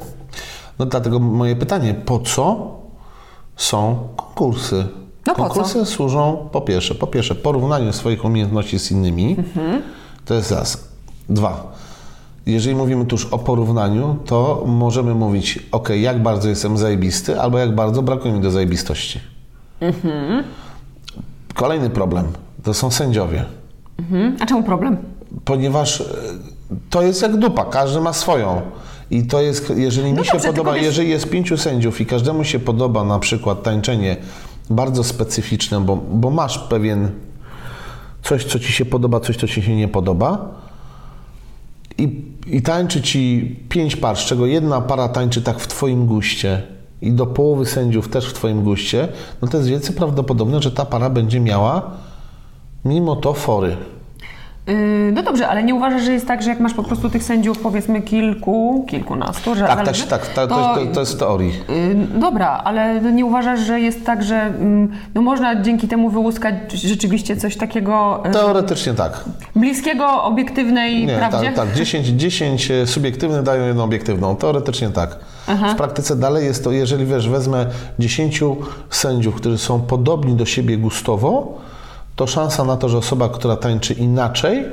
No 0.79 0.87
dlatego 0.87 1.19
moje 1.19 1.57
pytanie, 1.57 1.95
po 1.95 2.19
co 2.19 2.77
są 3.57 4.09
konkursy? 4.17 4.87
No 5.27 5.35
po 5.35 5.43
co? 5.43 5.49
konkursy 5.49 5.87
służą 5.87 6.49
po 6.53 6.61
pierwsze, 6.61 6.95
po 6.95 7.07
pierwsze 7.07 7.35
porównaniu 7.35 7.93
swoich 7.93 8.25
umiejętności 8.25 8.79
z 8.79 8.91
innymi. 8.91 9.37
Mhm. 9.39 9.83
To 10.25 10.35
jest 10.35 10.53
raz. 10.53 10.89
Dwa. 11.29 11.73
Jeżeli 12.47 12.77
mówimy 12.77 13.05
tuż 13.07 13.25
o 13.27 13.39
porównaniu, 13.39 14.17
to 14.27 14.63
możemy 14.67 15.15
mówić, 15.15 15.59
ok, 15.73 15.89
jak 15.89 16.23
bardzo 16.23 16.49
jestem 16.49 16.79
zajebisty, 16.79 17.41
albo 17.41 17.59
jak 17.59 17.75
bardzo 17.75 18.03
brakuje 18.03 18.35
mi 18.35 18.41
do 18.41 18.51
zajebistości. 18.51 19.21
Mhm. 19.81 20.45
Kolejny 21.55 21.91
problem 21.91 22.25
to 22.63 22.75
są 22.75 22.91
sędziowie. 22.91 23.45
Hmm? 24.11 24.37
A 24.41 24.47
czemu 24.47 24.63
problem? 24.63 24.97
ponieważ 25.45 26.01
e, 26.01 26.05
to 26.91 27.03
jest 27.03 27.23
jak 27.23 27.37
dupa, 27.37 27.65
każdy 27.65 28.01
ma 28.01 28.13
swoją. 28.13 28.61
I 29.11 29.23
to 29.27 29.41
jest, 29.41 29.73
jeżeli 29.77 30.11
mi 30.13 30.17
No 30.19 30.25
się 30.25 30.33
dobrze, 30.33 30.49
podoba, 30.49 30.71
tylko 30.71 30.75
wiesz- 30.75 30.85
jeżeli 30.87 31.09
jest 31.11 31.31
pięciu 31.31 31.57
sędziów 31.57 32.01
i 32.01 32.07
każdemu 32.07 32.45
się 32.45 32.59
podoba 32.59 33.05
na 33.05 33.19
przykład 33.19 33.63
tańczenie 33.63 34.17
bardzo 34.71 35.05
specyficzne, 35.05 35.81
bo, 35.81 35.97
bo 35.97 36.31
masz 36.31 36.59
pewien 36.59 37.11
coś, 38.23 38.45
co 38.45 38.59
ci 38.59 38.73
się 38.73 38.85
podoba, 38.85 39.21
coś, 39.21 39.37
co 39.37 39.47
ci 39.49 39.63
się 39.63 39.77
nie 39.77 39.89
podoba 39.89 40.49
i, 41.99 42.23
i 42.47 42.63
tańczy 42.63 43.03
ci 43.03 43.57
pięć 43.69 43.97
par, 43.97 44.17
z 44.17 44.21
czego 44.21 44.47
jedna 44.47 44.81
para 44.81 45.09
tańczy 45.09 45.43
tak 45.43 45.61
w 45.61 45.67
twoim 45.67 46.07
guście 46.07 46.63
i 47.03 47.13
do 47.13 47.27
połowy 47.27 47.67
sędziów 47.67 48.09
też 48.09 48.27
w 48.27 48.33
twoim 48.33 48.63
guście, 48.63 49.09
no 49.43 49.49
to 49.49 49.57
jest 49.57 49.69
wielce 49.69 49.93
prawdopodobne, 49.93 50.63
że 50.63 50.71
ta 50.71 50.85
para 50.85 51.11
będzie 51.11 51.41
miała 51.41 51.91
mimo 52.85 53.17
to 53.17 53.33
fory. 53.33 53.77
Yy, 54.67 55.13
no 55.13 55.23
dobrze, 55.23 55.49
ale 55.49 55.63
nie 55.63 55.75
uważasz, 55.75 56.03
że 56.03 56.13
jest 56.13 56.27
tak, 56.27 56.43
że 56.43 56.51
jak 56.51 56.61
masz 56.61 56.75
po 56.75 56.83
prostu 56.83 57.11
tych 57.11 57.23
sędziów, 57.23 57.59
powiedzmy 57.59 58.03
kilku, 58.03 58.87
kilkunastu, 58.89 59.55
że 59.55 59.61
Tak, 59.61 59.77
tak, 59.77 59.85
zależy, 59.85 60.07
tak, 60.07 60.27
tak 60.27 60.49
to, 60.49 60.59
jest, 60.59 60.89
to, 60.89 60.95
to 60.95 61.01
jest 61.01 61.15
w 61.15 61.19
teorii. 61.19 61.53
Yy, 61.69 62.21
Dobra, 62.21 62.63
ale 62.65 63.01
nie 63.01 63.25
uważasz, 63.25 63.61
że 63.61 63.81
jest 63.81 64.07
tak, 64.07 64.23
że 64.23 64.37
mm, 64.37 64.93
no 65.15 65.23
można 65.23 65.63
dzięki 65.63 65.89
temu 65.89 66.11
wyłuskać 66.11 66.55
rzeczywiście 66.73 67.37
coś 67.37 67.57
takiego 67.57 68.23
yy, 68.25 68.31
Teoretycznie 68.31 68.95
tak. 68.95 69.25
bliskiego 69.57 70.23
obiektywnej 70.23 71.07
Nie, 71.07 71.17
prawdzie? 71.17 71.53
tak, 71.53 71.55
tak. 71.55 71.75
10, 71.75 72.07
10 72.07 72.73
subiektywnych 72.85 73.43
dają 73.43 73.67
jedną 73.67 73.85
obiektywną. 73.85 74.37
Teoretycznie 74.37 74.89
tak. 74.91 75.17
W 75.73 75.75
praktyce 75.77 76.17
dalej 76.17 76.45
jest 76.45 76.65
to, 76.65 76.73
jeżeli 76.73 77.07
wiesz, 77.07 77.29
wezmę 77.29 77.67
10 77.99 78.41
sędziów, 78.91 79.35
którzy 79.35 79.59
są 79.59 79.81
podobni 79.81 80.35
do 80.35 80.47
siebie 80.47 80.79
gustowo, 80.79 81.59
to 82.17 82.27
szansa 82.27 82.65
na 82.65 82.77
to, 82.77 82.89
że 82.89 82.99
osoba, 82.99 83.29
która 83.29 83.57
tańczy 83.57 83.95
inaczej, 83.95 84.65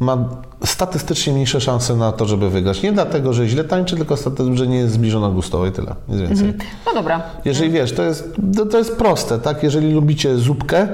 ma 0.00 0.28
statystycznie 0.64 1.32
mniejsze 1.32 1.60
szanse 1.60 1.96
na 1.96 2.12
to, 2.12 2.26
żeby 2.26 2.50
wygrać. 2.50 2.82
Nie 2.82 2.92
dlatego, 2.92 3.32
że 3.32 3.48
źle 3.48 3.64
tańczy, 3.64 3.96
tylko 3.96 4.16
statystycznie, 4.16 4.56
że 4.56 4.66
nie 4.66 4.76
jest 4.76 4.94
zbliżona 4.94 5.28
gustowo 5.28 5.66
i 5.66 5.72
tyle. 5.72 5.94
Nic 6.08 6.20
więcej. 6.20 6.54
No 6.86 6.94
dobra. 6.94 7.22
Jeżeli 7.44 7.70
wiesz, 7.70 7.92
to 7.92 8.02
jest, 8.02 8.36
to, 8.56 8.66
to 8.66 8.78
jest 8.78 8.96
proste, 8.96 9.38
tak? 9.38 9.62
Jeżeli 9.62 9.92
lubicie 9.92 10.36
zupkę, 10.36 10.88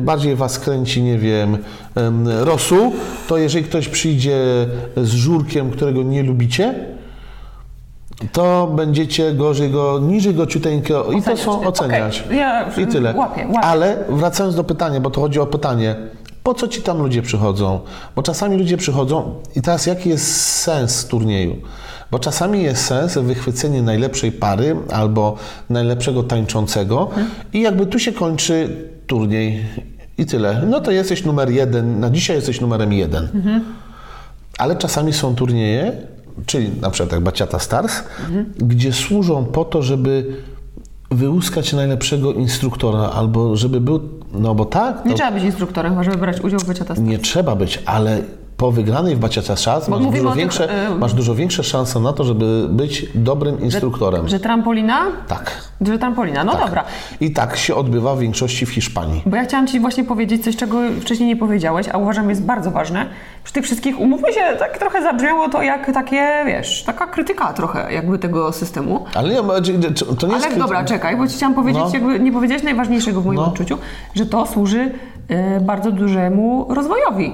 bardziej 0.00 0.36
was 0.36 0.58
kręci, 0.58 1.02
nie 1.02 1.18
wiem, 1.18 1.58
rosół, 2.40 2.92
to 3.28 3.38
jeżeli 3.38 3.64
ktoś 3.64 3.88
przyjdzie 3.88 4.66
z 4.96 5.12
żurkiem, 5.12 5.70
którego 5.70 6.02
nie 6.02 6.22
lubicie, 6.22 6.74
to 8.32 8.66
będziecie 8.76 9.34
gorzej 9.34 9.70
go, 9.70 9.98
niżej 10.02 10.34
go 10.34 10.46
ciuteńko 10.46 11.12
i 11.12 11.22
to 11.22 11.36
są 11.36 11.66
oceniać. 11.66 12.22
Okej, 12.26 12.38
ja 12.38 12.70
I 12.76 12.86
tyle. 12.86 13.14
łapię, 13.14 13.46
łapię. 13.46 13.66
Ale 13.66 14.04
wracając 14.08 14.54
do 14.56 14.64
pytania, 14.64 15.00
bo 15.00 15.10
to 15.10 15.20
chodzi 15.20 15.40
o 15.40 15.46
pytanie, 15.46 15.96
po 16.42 16.54
co 16.54 16.68
ci 16.68 16.82
tam 16.82 16.98
ludzie 17.02 17.22
przychodzą? 17.22 17.80
Bo 18.16 18.22
czasami 18.22 18.56
ludzie 18.56 18.76
przychodzą 18.76 19.34
i 19.56 19.62
teraz 19.62 19.86
jaki 19.86 20.08
jest 20.08 20.44
sens 20.46 21.06
turnieju? 21.06 21.56
Bo 22.10 22.18
czasami 22.18 22.62
jest 22.62 22.84
sens 22.84 23.18
wychwycenie 23.18 23.82
najlepszej 23.82 24.32
pary 24.32 24.76
albo 24.92 25.36
najlepszego 25.70 26.22
tańczącego 26.22 27.10
i 27.52 27.60
jakby 27.60 27.86
tu 27.86 27.98
się 27.98 28.12
kończy 28.12 28.88
turniej 29.06 29.64
i 30.18 30.26
tyle. 30.26 30.62
No 30.66 30.80
to 30.80 30.90
jesteś 30.90 31.24
numer 31.24 31.50
jeden, 31.50 32.00
na 32.00 32.10
dzisiaj 32.10 32.36
jesteś 32.36 32.60
numerem 32.60 32.92
jeden. 32.92 33.28
Ale 34.58 34.76
czasami 34.76 35.12
są 35.12 35.34
turnieje, 35.34 35.92
czyli 36.46 36.70
na 36.80 36.90
przykład 36.90 37.12
jak 37.12 37.20
Baciata 37.20 37.58
Stars, 37.58 38.02
gdzie 38.58 38.92
służą 38.92 39.44
po 39.44 39.64
to, 39.64 39.82
żeby 39.82 40.26
wyłuskać 41.10 41.72
najlepszego 41.72 42.32
instruktora, 42.32 42.98
albo 42.98 43.56
żeby 43.56 43.80
był, 43.80 44.00
no 44.32 44.54
bo 44.54 44.64
tak, 44.64 45.04
Nie 45.04 45.10
to 45.10 45.16
trzeba 45.16 45.32
być 45.32 45.44
instruktorem, 45.44 46.04
żeby 46.04 46.16
brać 46.16 46.40
udział 46.40 46.60
w 46.60 46.64
bycia 46.64 46.84
testem. 46.84 47.08
nie 47.08 47.18
trzeba 47.18 47.56
być, 47.56 47.82
ale 47.86 48.22
po 48.60 48.70
wygranej 48.72 49.16
w 49.16 49.18
Baciata 49.18 49.56
Stars 49.56 49.88
masz 49.88 50.00
mówimy 50.00 50.18
dużo, 50.18 50.28
o 50.28 50.32
tych, 50.32 50.38
większe, 50.38 50.88
y- 50.92 50.94
masz 50.94 51.14
dużo 51.14 51.34
większe 51.34 51.64
szanse 51.64 52.00
na 52.00 52.12
to, 52.12 52.24
żeby 52.24 52.66
być 52.68 53.06
dobrym 53.14 53.60
instruktorem. 53.60 54.28
Że 54.28 54.40
trampolina? 54.40 55.06
Tak. 55.28 55.50
Że 55.80 55.98
trampolina, 55.98 56.44
no 56.44 56.52
tak. 56.52 56.60
dobra. 56.64 56.84
I 57.20 57.30
tak 57.32 57.56
się 57.56 57.74
odbywa 57.74 58.14
w 58.14 58.18
większości 58.18 58.66
w 58.66 58.70
Hiszpanii. 58.70 59.22
Bo 59.26 59.36
ja 59.36 59.44
chciałam 59.44 59.66
Ci 59.66 59.80
właśnie 59.80 60.04
powiedzieć 60.04 60.44
coś, 60.44 60.56
czego 60.56 60.78
wcześniej 61.00 61.28
nie 61.28 61.36
powiedziałeś, 61.36 61.86
a 61.92 61.98
uważam 61.98 62.30
jest 62.30 62.42
bardzo 62.42 62.70
ważne. 62.70 63.06
Przy 63.44 63.52
tych 63.52 63.64
wszystkich, 63.64 64.00
umówmy 64.00 64.32
się, 64.32 64.40
tak 64.58 64.78
trochę 64.78 65.02
zabrzmiało 65.02 65.48
to 65.48 65.62
jak 65.62 65.92
takie, 65.94 66.44
wiesz, 66.46 66.82
taka 66.86 67.06
krytyka 67.06 67.52
trochę 67.52 67.92
jakby 67.92 68.18
tego 68.18 68.52
systemu. 68.52 69.04
Ale 69.14 69.28
nie, 69.28 69.36
to 70.18 70.26
nie 70.26 70.34
jest 70.34 70.46
Ale 70.46 70.56
dobra, 70.56 70.84
czekaj, 70.84 71.16
bo 71.16 71.28
ci 71.28 71.36
chciałam 71.36 71.54
powiedzieć, 71.54 71.82
No. 71.84 71.90
jakby 71.94 72.20
nie 72.20 72.32
powiedziałeś 72.32 72.62
najważniejszego 72.62 73.20
w 73.20 73.26
moim 73.26 73.36
No. 73.40 73.46
odczuciu, 73.46 73.78
że 74.14 74.26
to 74.26 74.46
służy 74.46 74.90
y, 75.30 75.60
bardzo 75.60 75.90
dużemu 75.92 76.66
rozwojowi 76.74 77.32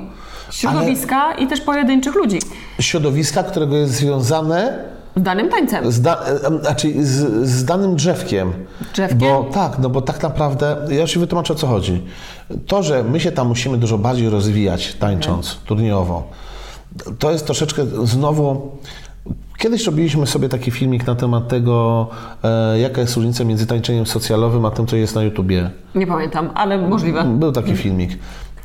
środowiska 0.51 1.35
i 1.35 1.47
też 1.47 1.61
pojedynczych 1.61 2.15
ludzi 2.15 2.39
Środowiska, 2.81 3.43
którego 3.43 3.77
jest 3.77 3.93
związane 3.93 4.79
z 5.17 5.23
danym 5.23 5.49
tańcem. 5.49 5.93
z, 5.93 6.01
da, 6.01 6.21
e, 6.25 6.61
znaczy 6.61 7.05
z, 7.07 7.49
z 7.49 7.65
danym 7.65 7.97
drzewkiem. 7.97 8.53
Drzewkiem? 8.95 9.19
Bo 9.19 9.45
tak, 9.53 9.79
no 9.79 9.91
bo 9.91 10.03
tak 10.03 10.23
naprawdę, 10.23 10.77
ja 10.91 11.07
ci 11.07 11.19
wytłumaczę 11.19 11.53
o 11.53 11.57
co 11.57 11.67
chodzi. 11.67 12.03
To, 12.67 12.83
że 12.83 13.05
my 13.05 13.21
się 13.21 13.33
tam 13.33 13.49
musimy 13.49 13.79
dużo 13.79 13.99
bardziej 13.99 14.29
rozwijać 14.31 14.95
tańcząc 14.95 15.47
Mhm. 15.47 15.67
turniejowo, 15.67 16.29
to 17.19 17.31
jest 17.33 17.47
troszeczkę 17.47 17.87
znowu... 18.05 18.71
Kiedyś 19.59 19.87
robiliśmy 19.87 20.27
sobie 20.27 20.49
taki 20.49 20.71
filmik 20.71 21.07
na 21.07 21.15
temat 21.15 21.49
tego, 21.49 22.07
e, 22.45 22.79
jaka 22.79 23.01
jest 23.01 23.17
różnica 23.17 23.45
między 23.45 23.67
tańczeniem 23.67 24.07
socjalowym 24.07 24.65
a 24.65 24.71
tym, 24.71 24.87
co 24.87 24.97
jest 24.97 25.15
na 25.15 25.23
YouTubie. 25.23 25.71
Nie 25.95 26.07
pamiętam, 26.07 26.51
ale 26.55 26.79
możliwe. 26.79 27.25
Był 27.25 27.53
taki 27.53 27.77
filmik. 27.77 28.19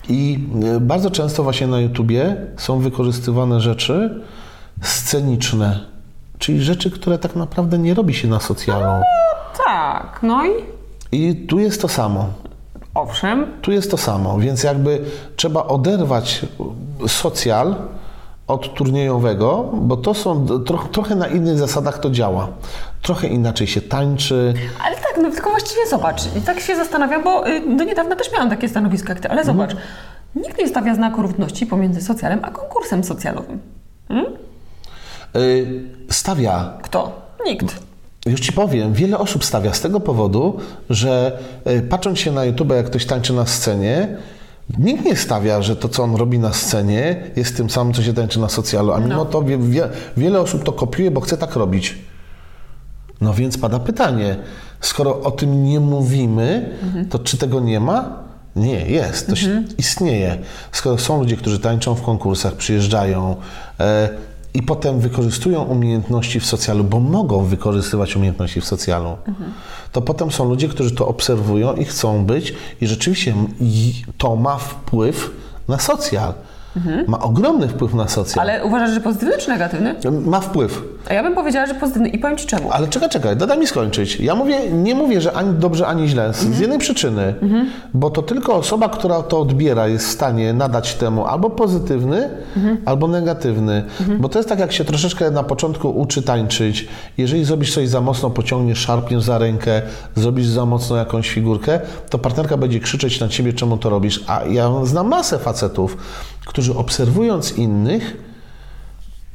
I 0.10 0.40
e, 0.76 0.80
bardzo 0.80 1.12
często 1.12 1.44
właśnie 1.44 1.68
na 1.68 1.80
YouTubie 1.80 2.36
są 2.58 2.80
wykorzystywane 2.80 3.60
rzeczy 3.60 4.22
sceniczne, 4.82 5.80
czyli 6.40 6.62
rzeczy, 6.64 6.92
które 6.92 7.18
tak 7.18 7.36
naprawdę 7.36 7.78
nie 7.78 7.94
robi 7.94 8.14
się 8.14 8.28
na 8.28 8.40
socjalu. 8.40 9.04
Tak, 9.66 10.20
no 10.24 10.46
i 10.46 10.50
I 11.12 11.36
tu 11.36 11.60
jest 11.60 11.82
to 11.82 11.88
samo. 11.88 12.26
owszem, 12.94 13.46
Tu 13.62 13.72
jest 13.72 13.92
to 13.92 13.98
samo, 13.98 14.40
więc 14.40 14.64
jakby 14.64 15.02
trzeba 15.36 15.64
oderwać 15.64 16.46
socjal 17.08 17.76
od 18.52 18.74
turniejowego, 18.74 19.70
bo 19.74 19.98
to 19.98 20.14
są 20.14 20.48
tro, 20.66 20.78
trochę 20.92 21.16
na 21.16 21.28
innych 21.28 21.58
zasadach 21.58 22.00
to 22.00 22.10
działa. 22.10 22.48
Trochę 23.02 23.28
inaczej 23.28 23.68
się 23.68 23.82
tańczy. 23.82 24.54
Ale 24.86 24.96
tak, 24.96 25.20
no 25.22 25.32
tylko 25.32 25.50
właściwie 25.50 25.88
zobacz, 25.88 26.22
i 26.38 26.42
tak 26.42 26.60
się 26.60 26.76
zastanawiam, 26.76 27.24
bo 27.24 27.48
y, 27.48 27.78
do 27.78 27.84
niedawna 27.84 28.16
też 28.16 28.32
miałam 28.34 28.50
takie 28.50 28.70
stanowisko 28.70 29.10
jak 29.10 29.20
ty, 29.20 29.30
ale 29.30 29.46
zobacz, 29.46 29.72
nikt 30.36 30.58
nie 30.58 30.68
stawia 30.68 30.96
znaku 30.96 31.22
równości 31.22 31.66
pomiędzy 31.66 32.02
socjalem 32.02 32.40
a 32.44 32.52
konkursem 32.52 33.04
socjalowym. 33.04 33.60
Yy, 35.34 35.84
stawia 36.10 36.74
Kto? 36.82 37.22
Nikt. 37.46 37.76
Już 38.26 38.40
ci 38.40 38.54
powiem, 38.54 38.94
wiele 38.94 39.18
osób 39.18 39.46
stawia 39.46 39.74
z 39.74 39.82
tego 39.82 40.00
powodu, 40.00 40.60
że 40.90 41.40
e, 41.66 41.82
patrząc 41.82 42.20
się 42.20 42.32
na 42.32 42.46
YouTube, 42.46 42.70
jak 42.70 42.86
ktoś 42.86 43.06
tańczy 43.06 43.34
na 43.34 43.46
scenie, 43.46 44.18
nikt 44.80 45.06
nie 45.06 45.16
stawia, 45.16 45.62
że 45.62 45.76
to, 45.76 45.90
co 45.90 46.04
on 46.04 46.16
robi 46.16 46.40
na 46.40 46.54
scenie, 46.54 47.24
jest 47.36 47.58
tym 47.58 47.70
samym, 47.70 47.94
co 47.94 48.04
się 48.04 48.14
tańczy 48.14 48.40
na 48.40 48.50
socjalu. 48.50 48.94
A 48.94 49.00
mimo 49.00 49.26
to 49.26 49.42
wie, 49.42 49.58
wie, 49.58 49.90
wiele 50.18 50.40
osób 50.40 50.64
to 50.64 50.72
kopiuje, 50.72 51.12
bo 51.12 51.22
chce 51.22 51.38
tak 51.38 51.56
robić. 51.56 51.98
No 53.22 53.34
więc 53.34 53.58
pada 53.58 53.80
pytanie, 53.80 54.36
skoro 54.82 55.22
o 55.22 55.32
tym 55.32 55.64
nie 55.64 55.80
mówimy, 55.80 56.70
to 57.10 57.20
czy 57.20 57.38
tego 57.38 57.60
nie 57.60 57.80
ma? 57.80 58.24
Nie, 58.56 58.86
jest, 58.86 59.28
to 59.28 59.36
się, 59.36 59.64
istnieje. 59.78 60.38
Skoro 60.72 60.98
są 60.98 61.20
ludzie, 61.20 61.38
którzy 61.38 61.60
tańczą 61.60 61.96
w 61.96 62.02
konkursach, 62.02 62.54
przyjeżdżają 62.54 63.36
e, 63.80 64.10
i 64.54 64.64
potem 64.64 65.00
wykorzystują 65.00 65.64
umiejętności 65.64 66.40
w 66.40 66.46
socjalu, 66.46 66.84
bo 66.84 67.00
mogą 67.00 67.46
wykorzystywać 67.46 68.16
umiejętności 68.16 68.62
w 68.62 68.66
socjalu, 68.66 69.18
to 69.92 70.02
potem 70.02 70.32
są 70.32 70.50
ludzie, 70.50 70.68
którzy 70.68 70.96
to 70.96 71.08
obserwują 71.08 71.76
i 71.76 71.86
chcą 71.86 72.26
być 72.26 72.54
i 72.82 72.88
rzeczywiście 72.88 73.36
to 74.18 74.36
ma 74.36 74.58
wpływ 74.58 75.32
na 75.68 75.80
socjal. 75.80 76.34
Ma 77.08 77.20
ogromny 77.20 77.68
wpływ 77.68 77.94
na 77.94 78.08
socjal. 78.08 78.50
Ale 78.50 78.66
uważasz, 78.66 78.92
że 78.92 79.02
pozytywny 79.02 79.38
czy 79.38 79.50
negatywny? 79.50 79.96
Ma 80.26 80.40
wpływ. 80.40 80.84
A 81.10 81.14
ja 81.14 81.24
bym 81.24 81.36
powiedziała, 81.36 81.66
że 81.66 81.74
pozytywny 81.76 82.10
i 82.10 82.20
powiem 82.20 82.38
Ci 82.38 82.48
czemu. 82.48 82.72
Ale 82.72 82.88
czekaj, 82.88 83.10
czekaj, 83.10 83.38
dodaj 83.38 83.60
mi 83.60 83.68
skończyć. 83.68 84.20
Ja 84.20 84.36
mówię, 84.36 84.72
nie 84.72 84.96
mówię, 84.96 85.22
że 85.22 85.34
ani 85.34 85.54
dobrze, 85.54 85.88
ani 85.88 86.08
źle. 86.08 86.34
Z, 86.34 86.38
z 86.38 86.60
jednej 86.60 86.80
przyczyny, 86.80 87.36
bo 87.94 88.10
to 88.10 88.22
tylko 88.22 88.56
osoba, 88.56 88.90
która 88.90 89.24
to 89.24 89.40
odbiera, 89.40 89.88
jest 89.88 90.08
w 90.08 90.12
stanie 90.12 90.54
nadać 90.54 90.96
temu 90.96 91.26
albo 91.26 91.50
pozytywny, 91.50 92.30
albo 92.86 93.08
negatywny. 93.08 93.84
Bo 94.20 94.30
to 94.30 94.40
jest 94.40 94.50
tak, 94.50 94.60
jak 94.60 94.72
się 94.72 94.86
troszeczkę 94.86 95.32
na 95.32 95.44
początku 95.44 95.90
uczy 95.90 96.22
tańczyć. 96.22 96.88
Jeżeli 97.18 97.46
zrobisz 97.46 97.74
coś 97.74 97.90
za 97.90 98.02
mocno, 98.02 98.30
pociągniesz, 98.30 98.80
szarpniesz 98.80 99.24
za 99.24 99.38
rękę, 99.38 99.82
zrobisz 100.16 100.48
za 100.48 100.66
mocno 100.66 100.96
jakąś 100.96 101.30
figurkę, 101.30 101.80
to 102.10 102.18
partnerka 102.18 102.58
będzie 102.58 102.80
krzyczeć 102.80 103.20
na 103.20 103.28
ciebie, 103.28 103.54
czemu 103.54 103.78
to 103.78 103.90
robisz. 103.90 104.24
A 104.28 104.42
ja 104.50 104.72
znam 104.84 105.08
masę 105.08 105.40
facetów, 105.40 105.98
którzy 106.46 106.61
obserwując 106.70 107.58
innych, 107.58 108.18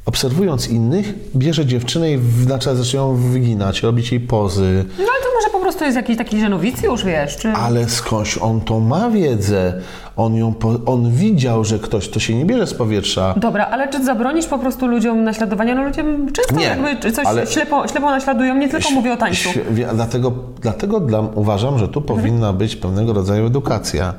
obserwując 0.05 0.67
innych, 0.69 1.13
bierze 1.35 1.65
dziewczynę 1.65 2.11
i 2.11 2.19
zaczyna 2.47 2.75
zaczyna 2.75 3.03
ją 3.03 3.15
wyginać, 3.15 3.83
robić 3.83 4.11
jej 4.11 4.19
pozy. 4.21 4.85
No 4.99 5.05
ale 5.13 5.21
to 5.23 5.27
może 5.35 5.49
po 5.51 5.59
prostu 5.59 5.83
jest 5.83 5.95
jakiś 5.97 6.17
taki 6.17 6.39
żenowicjusz, 6.39 7.05
wiesz, 7.05 7.37
czy... 7.37 7.49
Ale 7.49 7.89
skądś 7.89 8.37
on 8.37 8.61
to 8.61 8.79
ma 8.79 9.09
wiedzę. 9.09 9.73
On, 10.15 10.35
ją 10.35 10.53
po, 10.53 10.75
on 10.85 11.11
widział, 11.11 11.63
że 11.63 11.79
ktoś 11.79 12.09
to 12.09 12.19
się 12.19 12.35
nie 12.35 12.45
bierze 12.45 12.67
z 12.67 12.73
powietrza. 12.73 13.33
Dobra, 13.37 13.65
ale 13.65 13.87
czy 13.87 14.03
zabronisz 14.05 14.45
po 14.45 14.59
prostu 14.59 14.87
ludziom 14.87 15.23
naśladowania? 15.23 15.75
No 15.75 15.83
ludzie 15.83 16.03
często 16.33 16.55
Nie, 16.55 16.63
jakby 16.65 17.11
coś 17.11 17.25
ale- 17.25 17.47
ślepo, 17.47 17.87
ślepo 17.87 18.09
naśladują, 18.11 18.55
nie 18.55 18.69
tylko 18.69 18.89
mówię 18.91 19.13
o 19.13 19.17
tańcu. 19.17 19.49
Dlatego, 19.93 20.31
dlatego 20.61 20.99
dla, 20.99 21.19
uważam, 21.19 21.79
że 21.79 21.87
tu 21.87 22.01
powinna 22.01 22.53
być 22.53 22.75
pewnego 22.75 23.13
rodzaju 23.13 23.45
edukacja. 23.47 24.13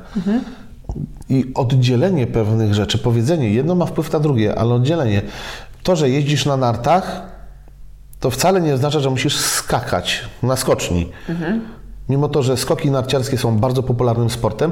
I 1.29 1.45
oddzielenie 1.55 2.27
pewnych 2.27 2.73
rzeczy, 2.73 2.97
powiedzenie, 2.97 3.49
jedno 3.49 3.75
ma 3.75 3.85
wpływ 3.85 4.13
na 4.13 4.19
drugie, 4.19 4.55
ale 4.55 4.73
oddzielenie. 4.73 5.21
To, 5.83 5.95
że 5.95 6.09
jeździsz 6.09 6.45
na 6.45 6.57
nartach, 6.57 7.21
to 8.19 8.29
wcale 8.29 8.61
nie 8.61 8.73
oznacza, 8.73 8.99
że 8.99 9.09
musisz 9.09 9.37
skakać 9.37 10.21
na 10.43 10.55
skoczni. 10.55 11.09
Mimo 12.09 12.27
to, 12.27 12.43
że 12.43 12.57
skoki 12.57 12.91
narciarskie 12.91 13.37
są 13.37 13.57
bardzo 13.57 13.83
popularnym 13.83 14.29
sportem, 14.29 14.71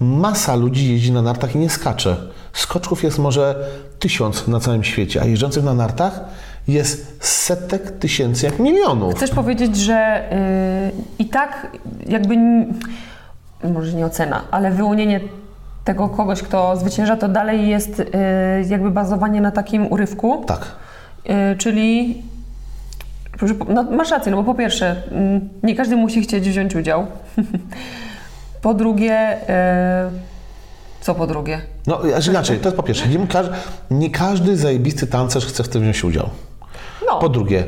masa 0.00 0.54
ludzi 0.54 0.92
jeździ 0.92 1.12
na 1.12 1.22
nartach 1.22 1.54
i 1.54 1.58
nie 1.58 1.70
skacze. 1.70 2.16
Skoczków 2.52 3.02
jest 3.02 3.18
może 3.18 3.66
tysiąc 3.98 4.48
na 4.48 4.60
całym 4.60 4.84
świecie, 4.84 5.22
a 5.22 5.24
jeżdżących 5.24 5.64
na 5.64 5.74
nartach 5.74 6.20
jest 6.68 7.16
setek 7.20 7.98
tysięcy, 7.98 8.46
jak 8.46 8.58
milionów. 8.58 9.14
Chcesz 9.14 9.30
powiedzieć, 9.30 9.76
że 9.76 10.28
yy, 10.92 11.02
i 11.18 11.28
tak 11.28 11.76
jakby, 12.06 12.36
może 13.64 13.92
nie 13.92 14.06
ocena, 14.06 14.42
ale 14.50 14.70
wyłonienie 14.70 15.20
tego 15.84 16.08
kogoś, 16.08 16.42
kto 16.42 16.76
zwycięża, 16.76 17.16
to 17.16 17.28
dalej 17.28 17.68
jest 17.68 17.98
yy, 17.98 18.04
jakby 18.68 18.90
bazowanie 18.90 19.40
na 19.40 19.50
takim 19.50 19.86
urywku, 19.92 20.44
Tak. 20.46 20.66
yy, 21.24 21.34
czyli 21.58 22.22
no, 23.68 23.82
masz 23.82 24.10
rację, 24.10 24.32
no 24.32 24.36
bo 24.42 24.44
po 24.44 24.54
pierwsze, 24.58 24.96
mm, 25.10 25.48
nie 25.62 25.74
każdy 25.74 25.96
musi 25.96 26.22
chcieć 26.22 26.48
wziąć 26.48 26.76
udział. 26.76 27.06
po 28.62 28.74
drugie, 28.74 29.38
yy, 30.12 30.18
co 31.00 31.14
po 31.14 31.26
drugie? 31.26 31.60
No, 31.86 32.00
znaczy 32.02 32.30
inaczej, 32.30 32.58
to 32.58 32.64
jest 32.64 32.76
po 32.76 32.82
pierwsze, 32.82 33.08
nie, 33.08 33.26
każ, 33.26 33.46
nie 33.90 34.10
każdy 34.10 34.56
zajebisty 34.56 35.06
tancerz 35.06 35.46
chce 35.46 35.62
w 35.62 35.68
tym 35.68 35.82
wziąć 35.82 36.04
udział. 36.04 36.28
No, 37.06 37.18
Po 37.18 37.28
drugie, 37.28 37.64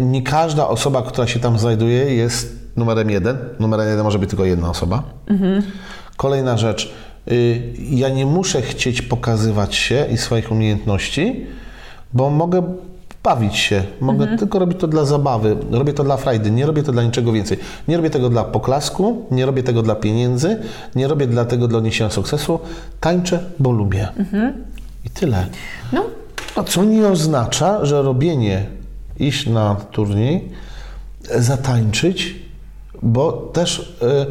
nie 0.00 0.22
każda 0.22 0.68
osoba, 0.68 1.02
która 1.02 1.26
się 1.26 1.40
tam 1.40 1.58
znajduje 1.58 2.14
jest 2.14 2.65
numerem 2.76 3.10
jeden. 3.10 3.36
Numerem 3.60 3.88
jeden 3.88 4.04
może 4.04 4.18
być 4.18 4.30
tylko 4.30 4.44
jedna 4.44 4.70
osoba. 4.70 5.02
Kolejna 6.16 6.56
rzecz, 6.56 6.92
y, 7.32 7.62
ja 7.90 8.08
nie 8.08 8.26
muszę 8.26 8.62
chcieć 8.62 9.02
pokazywać 9.02 9.74
się 9.74 10.06
i 10.12 10.16
swoich 10.18 10.52
umiejętności, 10.52 11.46
bo 12.12 12.30
mogę 12.30 12.62
bawić 13.24 13.56
się. 13.56 13.82
Mogę 14.00 14.20
Mhm. 14.22 14.38
tylko 14.38 14.58
robić 14.58 14.80
to 14.80 14.88
dla 14.88 15.04
zabawy, 15.04 15.56
robię 15.70 15.92
to 15.92 16.04
dla 16.04 16.16
frajdy, 16.16 16.50
nie 16.50 16.66
robię 16.66 16.82
to 16.82 16.92
dla 16.92 17.02
niczego 17.02 17.32
więcej. 17.32 17.58
Nie 17.88 17.96
robię 17.96 18.10
tego 18.10 18.28
dla 18.28 18.44
poklasku, 18.44 19.26
nie 19.30 19.46
robię 19.46 19.62
tego 19.62 19.82
dla 19.82 19.94
pieniędzy, 19.94 20.56
nie 20.94 21.08
robię 21.08 21.26
dla 21.26 21.44
tego 21.44 21.68
dla 21.68 21.78
odniesienia 21.78 22.10
sukcesu. 22.10 22.60
Tańczę, 23.00 23.42
bo 23.58 23.70
lubię. 23.70 24.08
Mhm. 24.16 24.64
I 25.04 25.10
tyle. 25.10 25.46
No, 25.92 26.04
Co 26.66 26.84
nie 26.84 27.06
oznacza, 27.08 27.84
że 27.84 28.02
robienie, 28.02 28.66
iść 29.18 29.46
na 29.46 29.74
turniej, 29.92 30.48
zatańczyć, 31.38 32.34
bo 33.06 33.32
też 33.32 33.96
e, 34.02 34.26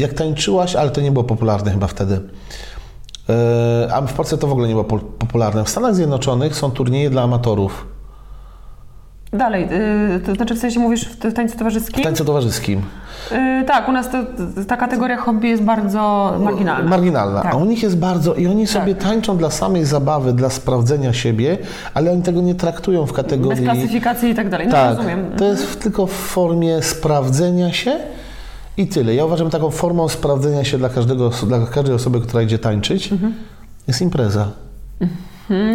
jak 0.00 0.12
tańczyłaś, 0.12 0.76
ale 0.76 0.90
to 0.90 1.00
nie 1.00 1.12
było 1.12 1.24
popularne 1.24 1.70
chyba 1.72 1.86
wtedy. 1.86 2.20
E, 3.28 3.88
A 3.94 4.02
w 4.02 4.12
Polsce 4.12 4.38
to 4.38 4.46
w 4.46 4.52
ogóle 4.52 4.68
nie 4.68 4.74
było 4.74 4.84
po- 4.84 4.98
popularne. 4.98 5.64
W 5.64 5.68
Stanach 5.68 5.94
Zjednoczonych 5.94 6.56
są 6.56 6.70
turnieje 6.70 7.10
dla 7.10 7.22
amatorów 7.22 7.86
dalej, 9.38 9.68
y, 10.16 10.20
to 10.20 10.34
znaczy 10.34 10.54
w 10.54 10.58
sensie 10.58 10.80
mówisz 10.80 11.04
w 11.08 11.16
w 11.16 11.32
tańcu 11.34 11.54
w 11.54 11.58
towarzyskim? 11.58 12.04
tańcu 12.04 12.24
towarzyskim. 12.24 12.82
Y, 13.32 13.64
tak, 13.66 13.88
u 13.88 13.92
nas 13.92 14.10
to, 14.10 14.18
ta 14.68 14.76
kategoria 14.76 15.16
hobby 15.16 15.48
jest 15.48 15.62
bardzo 15.62 16.32
marginalna. 16.40 16.88
Marginalna. 16.90 17.42
Tak. 17.42 17.54
A 17.54 17.56
u 17.56 17.64
nich 17.64 17.82
jest 17.82 17.98
bardzo. 17.98 18.34
I 18.34 18.46
oni 18.46 18.66
sobie 18.66 18.94
tańczą 18.94 19.36
dla 19.36 19.50
samej 19.50 19.84
zabawy, 19.84 20.32
dla 20.32 20.50
sprawdzenia 20.50 21.12
siebie, 21.12 21.58
ale 21.94 22.12
oni 22.12 22.22
tego 22.22 22.40
nie 22.40 22.54
traktują 22.54 23.02
w 23.06 23.08
Bez 23.08 23.16
kategorii. 23.16 23.64
klasyfikacji 23.64 24.30
i 24.30 24.34
tak 24.34 24.48
dalej. 24.48 24.66
No 24.66 24.72
tak, 24.72 24.96
rozumiem. 24.96 25.30
to 25.36 25.44
jest 25.44 25.64
w, 25.66 25.76
tylko 25.76 26.06
w 26.06 26.12
formie 26.12 26.82
sprawdzenia 26.82 27.72
się 27.72 27.96
i 28.76 28.86
tyle. 28.88 29.14
Ja 29.14 29.24
uważam, 29.24 29.50
taką 29.50 29.70
formą 29.70 30.08
sprawdzenia 30.08 30.64
się 30.64 30.78
dla, 30.78 30.88
każdego, 30.88 31.30
dla 31.46 31.66
każdej 31.66 31.94
osoby, 31.94 32.20
która 32.20 32.42
idzie 32.42 32.58
tańczyć, 32.58 33.12
Mhm. 33.12 33.34
jest 33.88 34.00
impreza. 34.02 34.48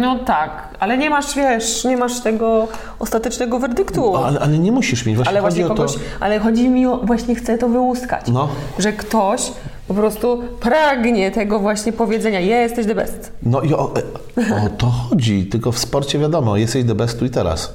No 0.00 0.18
tak, 0.18 0.68
ale 0.80 0.98
nie 0.98 1.10
masz, 1.10 1.34
wiesz, 1.34 1.84
nie 1.84 1.96
masz 1.96 2.20
tego 2.20 2.68
ostatecznego 2.98 3.58
werdyktu. 3.58 4.16
Ale, 4.16 4.40
ale 4.40 4.58
nie 4.58 4.72
musisz 4.72 5.06
mieć. 5.06 5.16
Właśnie 5.16 5.30
ale 5.30 5.40
chodzi 5.40 5.62
właśnie 5.62 5.76
kogoś, 5.76 5.94
to. 5.94 6.00
ale 6.20 6.38
chodzi 6.38 6.68
mi 6.68 6.86
o, 6.86 6.96
właśnie 6.96 7.34
chcę 7.34 7.58
to 7.58 7.68
wyłuskać. 7.68 8.26
No. 8.28 8.48
Że 8.78 8.92
ktoś 8.92 9.52
po 9.88 9.94
prostu 9.94 10.42
pragnie 10.60 11.30
tego 11.30 11.58
właśnie 11.58 11.92
powiedzenia, 11.92 12.40
jesteś 12.40 12.86
the 12.86 12.94
best. 12.94 13.32
No 13.42 13.60
i 13.60 13.74
o, 13.74 13.94
o 14.36 14.68
to 14.78 14.86
chodzi. 14.86 15.46
Tylko 15.46 15.72
w 15.72 15.78
sporcie 15.78 16.18
wiadomo, 16.18 16.56
jesteś 16.56 16.84
the 16.84 16.94
best 16.94 17.18
tu 17.18 17.24
i 17.24 17.30
teraz. 17.30 17.74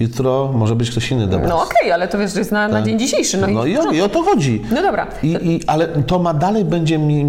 Jutro 0.00 0.50
może 0.54 0.74
być 0.76 0.90
ktoś 0.90 1.10
inny. 1.10 1.24
Mhm. 1.24 1.42
No 1.48 1.62
okej, 1.62 1.92
ale 1.92 2.08
to 2.08 2.18
wiesz, 2.18 2.32
że 2.32 2.38
jest 2.38 2.52
na, 2.52 2.68
na 2.68 2.82
dzień 2.82 2.98
dzisiejszy. 2.98 3.38
No, 3.38 3.46
No 3.46 3.66
i, 3.66 3.70
i 3.72 3.78
o, 3.78 3.90
i 3.92 4.00
o 4.00 4.08
to 4.08 4.22
chodzi. 4.22 4.62
no 4.74 4.82
dobra. 4.82 5.06
I, 5.22 5.26
i, 5.32 5.60
ale 5.66 5.88
to 5.88 6.18
ma 6.18 6.34
dalej 6.34 6.64
będzie 6.64 6.98
mi, 6.98 7.24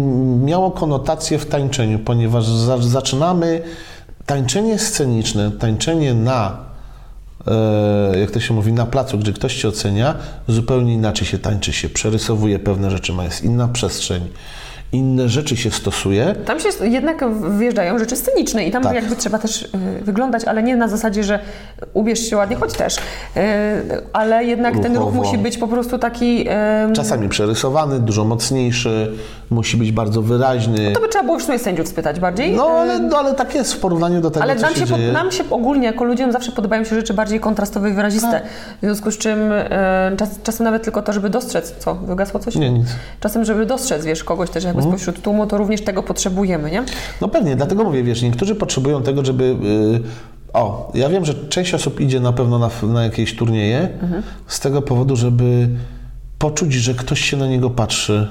miało 0.46 0.70
konotację 0.70 1.38
w 1.38 1.46
tańczeniu, 1.46 1.98
ponieważ 1.98 2.46
za, 2.46 2.78
zaczynamy 2.78 3.62
tańczenie 4.26 4.78
sceniczne, 4.78 5.50
tańczenie 5.50 6.14
na, 6.14 6.56
e, 7.46 8.18
jak 8.18 8.30
to 8.30 8.40
się 8.40 8.54
mówi, 8.54 8.72
na 8.72 8.86
placu, 8.86 9.18
gdzie 9.18 9.32
ktoś 9.32 9.56
cię 9.56 9.68
ocenia, 9.68 10.14
zupełnie 10.48 10.94
inaczej 10.94 11.26
się 11.26 11.38
tańczy 11.38 11.72
się, 11.72 11.88
przerysowuje 11.88 12.58
pewne 12.58 12.90
rzeczy, 12.90 13.12
ma 13.12 13.24
jest 13.24 13.44
inna 13.44 13.68
przestrzeń, 13.68 14.22
inne 14.92 15.28
rzeczy 15.28 15.56
się 15.56 15.70
stosuje. 15.70 16.34
Tam 16.44 16.60
się 16.60 16.68
jednak 16.84 17.24
wjeżdżają 17.58 17.98
rzeczy 17.98 18.16
sceniczne 18.16 18.64
i 18.64 18.70
tam 18.70 18.82
Tak. 18.82 18.94
jakby 18.94 19.16
trzeba 19.16 19.38
też 19.38 19.62
y, 19.62 19.68
wyglądać, 20.04 20.44
ale 20.44 20.62
nie 20.62 20.76
na 20.76 20.88
zasadzie, 20.88 21.24
że 21.24 21.38
ubierz 21.94 22.18
się 22.30 22.36
ładnie, 22.36 22.56
choć 22.56 22.72
też, 22.72 22.96
y, 22.96 23.00
ale 24.12 24.44
jednak 24.44 24.74
ten 24.78 24.96
ruch 24.96 25.04
Ruchowo. 25.04 25.16
musi 25.22 25.38
być 25.38 25.58
po 25.58 25.68
prostu 25.68 25.98
taki... 25.98 26.46
Czasami 26.94 27.28
przerysowany, 27.28 28.00
dużo 28.00 28.24
mocniejszy, 28.24 29.12
musi 29.50 29.76
być 29.76 29.92
bardzo 29.92 30.22
wyraźny. 30.22 30.92
To 30.92 31.00
by 31.00 31.08
trzeba 31.08 31.24
było 31.24 31.38
w 31.38 31.42
sumie 31.42 31.58
sędziów 31.58 31.88
spytać 31.88 32.20
bardziej. 32.20 32.52
No 32.56 32.68
Y, 32.68 32.80
ale, 32.80 32.98
no, 32.98 33.18
ale 33.18 33.34
tak 33.34 33.54
jest 33.54 33.72
w 33.74 33.78
porównaniu 33.78 34.20
do 34.20 34.30
tego, 34.30 34.42
Ale 34.42 34.56
co 34.56 34.62
nam 34.62 34.74
się, 34.74 34.80
się, 34.86 34.86
dzieje. 34.86 35.12
nam 35.12 35.30
się 35.32 35.44
ogólnie 35.50 35.86
jako 35.86 36.04
ludziom 36.04 36.32
zawsze 36.32 36.52
podobają 36.52 36.84
się 36.84 36.96
rzeczy 36.96 37.14
bardziej 37.14 37.40
kontrastowe 37.40 37.90
i 37.90 37.92
wyraziste. 37.92 38.30
Tak. 38.30 38.42
W 38.82 38.84
związku 38.84 39.10
z 39.10 39.18
czym 39.18 39.38
czas, 40.16 40.28
czasem 40.42 40.64
nawet 40.64 40.82
tylko 40.82 41.02
to, 41.02 41.12
żeby 41.12 41.30
dostrzec, 41.30 41.74
co, 41.78 41.94
wygasło 41.94 42.40
coś? 42.40 42.54
Nie, 42.54 42.70
nic. 42.70 42.86
Czasem, 43.20 43.44
żeby 43.44 43.66
dostrzec, 43.66 44.04
wiesz, 44.04 44.24
kogoś 44.24 44.50
też 44.50 44.64
jakby 44.64 44.81
Mhm. 44.84 44.98
spośród 44.98 45.22
tłumu, 45.24 45.46
to 45.46 45.58
również 45.58 45.80
tego 45.80 46.02
potrzebujemy, 46.02 46.70
nie? 46.70 46.84
No 47.20 47.28
pewnie, 47.28 47.56
dlatego 47.56 47.84
mówię, 47.84 48.02
wiesz, 48.02 48.22
niektórzy 48.22 48.54
potrzebują 48.54 49.02
tego, 49.02 49.24
żeby... 49.24 49.56
Yy, 49.62 50.02
o, 50.52 50.92
ja 50.94 51.08
wiem, 51.08 51.24
że 51.24 51.34
część 51.34 51.74
osób 51.74 52.00
idzie 52.00 52.20
na 52.20 52.32
pewno 52.32 52.58
na, 52.58 52.70
na 52.82 53.04
jakieś 53.04 53.36
turnieje 53.36 53.88
z 54.46 54.60
tego 54.60 54.82
powodu, 54.82 55.16
żeby 55.16 55.68
poczuć, 56.38 56.72
że 56.72 56.94
ktoś 56.94 57.20
się 57.20 57.36
na 57.36 57.46
niego 57.46 57.70
patrzy. 57.70 58.30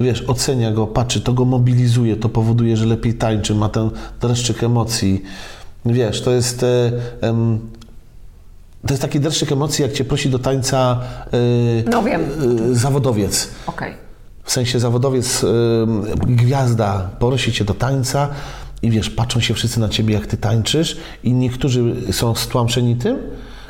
Wiesz, 0.00 0.22
ocenia 0.28 0.70
go, 0.72 0.86
patrzy, 0.86 1.20
to 1.20 1.32
go 1.32 1.44
mobilizuje, 1.44 2.16
to 2.16 2.28
powoduje, 2.28 2.76
że 2.76 2.86
lepiej 2.86 3.14
tańczy, 3.14 3.54
ma 3.54 3.68
ten 3.68 3.90
dreszczyk 4.20 4.62
emocji. 4.62 5.22
Wiesz, 5.86 6.22
to 6.22 6.30
jest... 6.30 6.62
E, 6.62 6.90
to 8.86 8.92
jest 8.92 9.02
taki 9.02 9.20
dreszczyk 9.20 9.52
emocji, 9.52 9.82
jak 9.82 9.92
cię 9.92 10.04
prosi 10.04 10.30
do 10.30 10.38
tańca 10.38 11.00
e, 11.86 11.90
No 11.90 12.02
wiem. 12.02 12.22
e, 12.70 12.74
zawodowiec. 12.74 13.48
Okej. 13.66 14.09
W 14.50 14.52
sensie 14.52 14.80
zawodowiec, 14.80 15.46
gwiazda 16.26 17.10
prosi 17.18 17.52
cię 17.52 17.64
do 17.64 17.74
tańca 17.74 18.28
i 18.82 18.90
wiesz, 18.90 19.10
patrzą 19.10 19.40
się 19.40 19.54
wszyscy 19.54 19.80
na 19.80 19.88
ciebie, 19.88 20.14
jak 20.14 20.26
ty 20.26 20.36
tańczysz 20.36 20.96
i 21.24 21.32
niektórzy 21.32 21.94
są 22.12 22.34
stłamszeni 22.34 22.96
tym, 22.96 23.18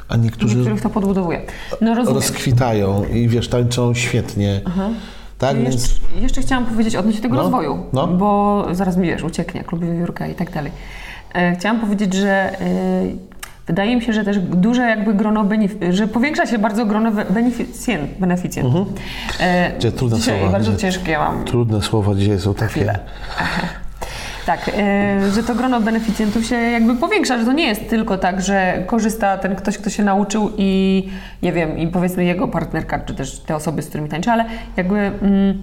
a 0.08 0.16
niektórzy 0.16 0.56
Niektórych 0.56 0.80
to 0.82 0.90
podbudowuje. 0.90 1.40
No 1.80 1.94
rozumiem. 1.94 2.14
rozkwitają 2.22 3.04
i 3.04 3.28
wiesz, 3.28 3.48
tańczą 3.48 3.94
świetnie. 3.94 4.60
Tak, 5.38 5.56
Jeszcze, 5.56 5.70
więc 5.70 6.00
jeszcze 6.20 6.42
chciałam 6.42 6.66
powiedzieć 6.66 6.96
odnośnie 6.96 7.20
tego 7.20 7.34
No, 7.36 7.42
rozwoju, 7.42 7.86
no. 7.92 8.06
bo 8.06 8.66
zaraz 8.72 8.96
mi 8.96 9.06
wiesz, 9.08 9.22
ucieknie, 9.22 9.64
klub 9.64 9.82
Jurka 10.00 10.26
i 10.26 10.34
tak 10.34 10.50
dalej. 10.50 10.72
E, 11.34 11.56
chciałam 11.56 11.80
powiedzieć, 11.80 12.14
że 12.14 12.60
e, 12.60 13.29
wydaje 13.66 13.96
mi 13.96 14.02
się, 14.02 14.12
że 14.12 14.24
też 14.24 14.38
duże 14.38 14.82
jakby 14.82 15.14
grono, 15.14 15.44
że 15.90 16.08
powiększa 16.08 16.46
się 16.46 16.58
bardzo 16.58 16.86
grono 16.86 17.12
be- 17.12 17.24
beneficjent, 17.24 18.18
beneficjentów. 18.18 18.88
E, 19.40 19.92
trudne 19.92 20.18
dzisiaj 20.18 20.38
słowa, 20.38 20.52
bardzo 20.52 20.76
ciężkie 20.76 21.18
mam. 21.18 21.44
trudne 21.44 21.82
słowa 21.82 22.14
dzisiaj 22.14 22.40
są 22.40 22.54
takie. 22.54 22.92
Tak, 24.46 24.70
e, 24.78 25.30
że 25.30 25.42
to 25.42 25.54
grono 25.54 25.80
beneficjentów 25.80 26.46
się 26.46 26.54
jakby 26.56 26.96
powiększa, 26.96 27.38
że 27.38 27.44
to 27.44 27.52
nie 27.52 27.66
jest 27.66 27.90
tylko 27.90 28.18
tak, 28.18 28.40
że 28.42 28.82
korzysta 28.86 29.38
ten 29.38 29.56
ktoś, 29.56 29.78
kto 29.78 29.90
się 29.90 30.04
nauczył 30.04 30.50
i 30.58 31.08
nie 31.42 31.52
wiem, 31.52 31.78
i 31.78 31.86
powiedzmy 31.88 32.24
jego 32.24 32.48
partnerka, 32.48 32.98
czy 32.98 33.14
też 33.14 33.40
te 33.40 33.56
osoby, 33.56 33.82
z 33.82 33.88
którymi 33.88 34.08
tańczy, 34.08 34.30
ale 34.30 34.44
jakby 34.76 34.98
mm, 34.98 35.62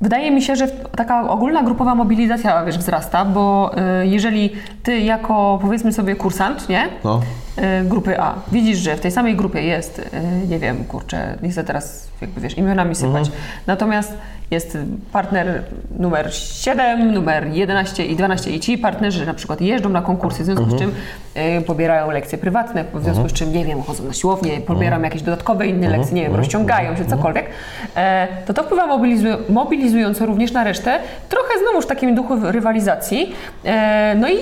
wydaje 0.00 0.30
mi 0.30 0.42
się, 0.42 0.56
że 0.56 0.68
taka 0.68 1.30
ogólna 1.30 1.62
grupowa 1.62 1.94
mobilizacja, 1.94 2.64
wiesz, 2.64 2.78
wzrasta, 2.78 3.24
bo 3.24 3.70
e, 3.76 4.06
jeżeli 4.06 4.52
ty 4.82 4.98
jako 4.98 5.58
powiedzmy 5.62 5.92
sobie 5.92 6.16
kursant, 6.16 6.68
nie? 6.68 6.88
No. 7.04 7.20
E, 7.58 7.84
grupy 7.84 8.20
A. 8.20 8.34
Widzisz, 8.52 8.78
że 8.78 8.96
w 8.96 9.00
tej 9.00 9.10
samej 9.10 9.36
grupie 9.36 9.62
jest, 9.62 9.98
e, 10.12 10.46
nie 10.48 10.58
wiem, 10.58 10.84
kurczę, 10.84 11.34
nie 11.42 11.50
chcę 11.50 11.64
teraz 11.64 12.08
jakby 12.20 12.40
wiesz, 12.40 12.58
imionami 12.58 12.94
sypać. 12.94 13.30
Natomiast 13.66 14.14
jest 14.50 14.78
partner 15.12 15.62
numer 15.98 16.34
7, 16.34 17.12
numer 17.12 17.46
11 17.52 18.04
i 18.06 18.16
12 18.16 18.50
i 18.50 18.60
ci 18.60 18.78
partnerzy 18.78 19.26
na 19.26 19.34
przykład 19.34 19.60
jeżdżą 19.60 19.88
na 19.88 20.02
konkursy, 20.02 20.42
w 20.42 20.44
związku 20.46 20.64
z 20.70 20.78
czym 20.78 20.92
e, 21.34 21.60
pobierają 21.60 22.10
lekcje 22.10 22.38
prywatne, 22.38 22.84
w 22.94 23.02
związku 23.04 23.28
z 23.28 23.32
czym, 23.32 23.52
nie 23.52 23.64
wiem, 23.64 23.82
chodzą 23.82 24.04
na 24.04 24.12
siłownię, 24.12 24.60
pobierają 24.60 25.02
jakieś 25.02 25.22
dodatkowe 25.22 25.66
inne 25.66 25.88
lekcje, 25.88 26.14
nie 26.14 26.22
wiem, 26.22 26.34
rozciągają 26.34 26.96
się, 26.96 27.04
cokolwiek, 27.04 27.46
e, 27.96 28.28
to 28.46 28.54
to 28.54 28.62
wpływa 28.62 28.86
mobilizu- 28.98 29.36
mobilizująco 29.48 30.26
również 30.26 30.52
na 30.52 30.64
resztę, 30.64 30.98
trochę 31.28 31.48
znowuż 31.62 31.84
w 31.84 31.88
takim 31.88 32.14
duchu 32.14 32.34
rywalizacji, 32.42 33.32
e, 33.64 34.14
no 34.20 34.28
i 34.28 34.36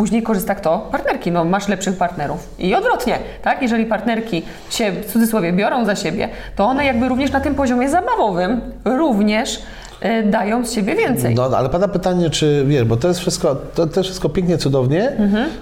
Później 0.00 0.22
korzysta 0.22 0.54
kto? 0.54 0.88
Partnerki. 0.92 1.32
No, 1.32 1.44
masz 1.44 1.68
lepszych 1.68 1.96
partnerów. 1.96 2.48
I 2.58 2.74
odwrotnie, 2.74 3.18
tak? 3.42 3.62
Jeżeli 3.62 3.86
partnerki 3.86 4.42
się 4.70 4.92
w 4.92 5.12
cudzysłowie 5.12 5.52
biorą 5.52 5.84
za 5.84 5.96
siebie, 5.96 6.28
to 6.56 6.64
one 6.64 6.84
jakby 6.84 7.08
również 7.08 7.32
na 7.32 7.40
tym 7.40 7.54
poziomie 7.54 7.90
zabawowym 7.90 8.60
również 8.84 9.58
e, 10.00 10.22
dają 10.22 10.66
z 10.66 10.72
siebie 10.72 10.94
więcej. 10.96 11.34
No, 11.34 11.50
ale 11.56 11.68
pada 11.68 11.88
pytanie, 11.88 12.30
czy 12.30 12.64
wiesz, 12.68 12.84
bo 12.84 12.96
to 12.96 13.08
jest 13.08 13.20
wszystko, 13.20 13.54
to, 13.54 13.86
to 13.86 14.00
jest 14.00 14.08
wszystko 14.08 14.28
pięknie, 14.28 14.58
cudownie, 14.58 15.12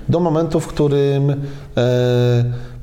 do 0.08 0.20
momentu, 0.20 0.60
w 0.60 0.66
którym 0.66 1.30
e, 1.30 1.36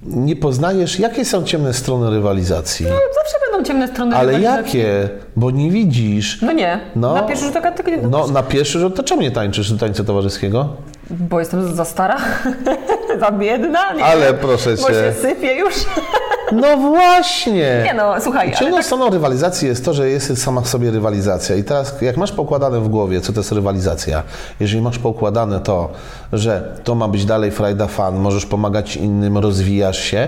nie 0.04 0.36
poznajesz, 0.36 1.00
jakie 1.00 1.26
są 1.26 1.44
ciemne 1.44 1.74
strony 1.74 2.10
rywalizacji. 2.10 2.86
Zawsze 2.86 3.38
będą 3.52 3.68
ciemne 3.68 3.88
strony 3.88 4.15
Ale 4.15 4.32
rywalizacji. 4.32 4.80
jakie? 4.80 5.10
Bo 5.36 5.52
nie 5.52 5.72
widzisz. 5.72 6.41
No 6.41 6.52
nie. 6.52 6.80
No. 6.96 7.13
Na 7.13 7.24
pierwszy 7.24 7.46
rzut 7.46 7.56
oka 7.56 7.72
tylko 7.72 7.91
nie... 7.91 7.98
No, 7.98 8.28
na 8.28 8.44
pierwszy 8.44 8.80
rzut, 8.80 8.96
to 8.96 9.04
czemu 9.04 9.22
nie 9.22 9.32
tańczysz 9.32 9.72
do 9.72 9.78
tańca 9.80 10.04
towarzyskiego? 10.04 10.70
Bo 11.10 11.39
jestem 11.39 11.76
za 11.76 11.86
stara, 11.86 12.18
za 13.20 13.32
biedna, 13.32 13.94
nie 13.94 14.06
Ale 14.06 14.34
proszę 14.34 14.70
Bo 14.76 14.88
cię. 14.88 14.94
się 14.94 15.13
sypie 15.22 15.54
już. 15.56 15.74
No 16.52 16.78
właśnie! 16.78 17.82
Nie 17.86 17.94
no, 17.94 18.22
słuchaj, 18.22 18.54
Ciemną 18.54 18.76
tak, 18.78 18.86
stroną 18.86 19.10
rywalizacji 19.10 19.68
jest 19.68 19.86
to, 19.86 19.94
że 19.94 20.10
jest 20.10 20.41
sama 20.41 20.62
w 20.62 20.68
sobie 20.68 20.91
rywalizacja. 20.91 21.56
I 21.56 21.63
teraz, 21.63 22.02
jak 22.02 22.18
masz 22.18 22.32
poukładane 22.32 22.80
w 22.80 22.88
głowie, 22.88 23.22
co 23.22 23.34
to 23.34 23.39
jest 23.39 23.52
rywalizacja, 23.52 24.24
jeżeli 24.60 24.82
masz 24.82 25.00
poukładane 25.00 25.60
to, 25.60 25.89
że 26.34 26.78
to 26.84 26.96
ma 26.96 27.08
być 27.08 27.26
dalej 27.26 27.52
frajda 27.52 27.88
fan, 27.88 28.15
możesz 28.15 28.46
pomagać 28.46 28.96
innym, 28.96 29.38
rozwijasz 29.38 30.00
się, 30.00 30.28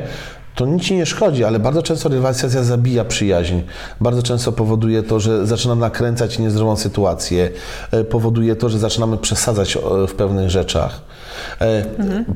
to 0.57 0.65
nic 0.65 0.83
ci 0.83 0.95
nie 0.95 1.05
szkodzi, 1.05 1.43
ale 1.43 1.59
bardzo 1.59 1.83
często 1.83 2.09
rywalizacja 2.09 2.63
zabija 2.63 3.05
przyjaźń. 3.05 3.55
Bardzo 4.01 4.23
często 4.23 4.51
powoduje 4.51 5.03
to, 5.03 5.19
że 5.19 5.47
zaczynamy 5.47 5.81
nakręcać 5.81 6.39
niezdrową 6.39 6.75
sytuację, 6.75 7.49
e, 7.91 8.03
powoduje 8.03 8.55
to, 8.55 8.69
że 8.69 8.79
zaczynamy 8.79 9.17
przesadzać 9.17 9.77
e, 9.77 9.79
w 10.07 10.13
pewnych 10.13 10.49
rzeczach. 10.49 11.01
E, 11.61 11.85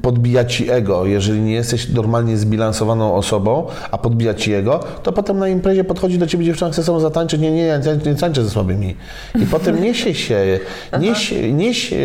Podbija 0.02 0.46
ci 0.46 0.72
ego. 0.72 1.06
Jeżeli 1.06 1.42
nie 1.42 1.54
jesteś 1.54 1.90
normalnie 1.90 2.38
zbilansowaną 2.38 3.16
osobą, 3.16 3.68
a 3.92 3.98
podbija 3.98 4.34
ci 4.34 4.54
ego, 4.54 4.80
to 5.04 5.12
potem 5.12 5.40
na 5.40 5.48
imprezie 5.48 5.84
podchodzi 5.84 6.18
do 6.18 6.28
ciebie 6.28 6.46
dziewczyna, 6.46 6.72
chce 6.72 6.84
sobą 6.84 7.00
zatańczyć, 7.00 7.42
nie, 7.42 7.52
nie, 7.52 7.66
ja 7.66 7.78
nie, 7.78 8.12
nie 8.12 8.16
tańczę 8.16 8.44
ze 8.44 8.50
słabymi. 8.50 8.96
I 9.36 9.46
potem 9.46 9.82
niesie 9.84 10.14
się, 10.14 10.60
niesie, 11.54 11.96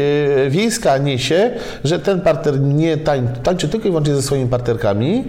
e, 0.46 0.50
wiejska 0.50 0.98
niesie, 0.98 1.50
że 1.84 1.98
ten 1.98 2.20
partner 2.20 2.60
nie 2.60 2.96
tań, 2.96 3.28
tańczy 3.42 3.68
tylko 3.68 3.88
i 3.88 3.90
wyłącznie 3.90 4.14
ze 4.14 4.22
swoimi 4.22 4.48
partnerkami, 4.48 5.24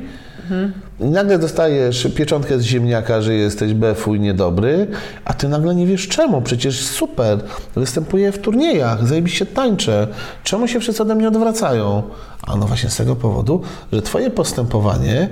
i 0.99 1.03
nagle 1.05 1.39
dostajesz 1.39 2.07
pieczątkę 2.15 2.59
z 2.59 2.63
ziemniaka, 2.63 3.21
że 3.21 3.33
jesteś 3.33 3.73
befuj 3.73 4.19
niedobry, 4.19 4.87
a 5.25 5.33
ty 5.33 5.47
nagle 5.49 5.75
nie 5.75 5.87
wiesz 5.87 6.07
czemu. 6.07 6.41
Przecież 6.41 6.85
super, 6.85 7.39
występuję 7.75 8.31
w 8.31 8.39
turniejach, 8.39 9.07
zajebiście 9.07 9.45
tańczę. 9.45 10.07
Czemu 10.43 10.67
się 10.67 10.79
wszyscy 10.79 11.03
ode 11.03 11.15
mnie 11.15 11.27
odwracają? 11.27 12.03
A 12.47 12.55
no 12.55 12.65
właśnie 12.65 12.89
z 12.89 12.97
tego 12.97 13.15
powodu, 13.15 13.61
że 13.93 14.01
twoje 14.01 14.29
postępowanie 14.29 15.29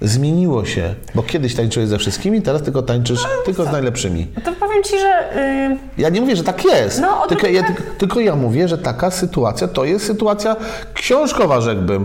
zmieniło 0.00 0.64
się. 0.64 0.94
Bo 1.14 1.22
kiedyś 1.22 1.54
tańczyłeś 1.54 1.88
ze 1.88 1.98
wszystkimi, 1.98 2.42
teraz 2.42 2.62
tylko 2.62 2.82
tańczysz 2.82 3.20
tylko 3.44 3.64
z 3.64 3.72
najlepszymi. 3.72 4.26
No 4.36 4.42
to 4.42 4.52
powiem 4.52 4.82
Ci, 4.82 4.98
że 4.98 5.36
y, 5.36 5.76
Ja 5.98 6.08
nie 6.08 6.20
mówię, 6.20 6.36
że 6.36 6.44
tak 6.44 6.64
jest. 6.64 7.00
No, 7.00 7.26
tylko, 7.28 7.46
ja, 7.46 7.62
tak. 7.62 7.82
tylko 7.98 8.20
ja 8.20 8.36
mówię, 8.36 8.68
że 8.68 8.78
taka 8.78 9.10
sytuacja 9.10 9.68
to 9.68 9.84
jest 9.84 10.06
sytuacja 10.06 10.56
książkowa, 10.94 11.60
rzekłbym. 11.60 12.04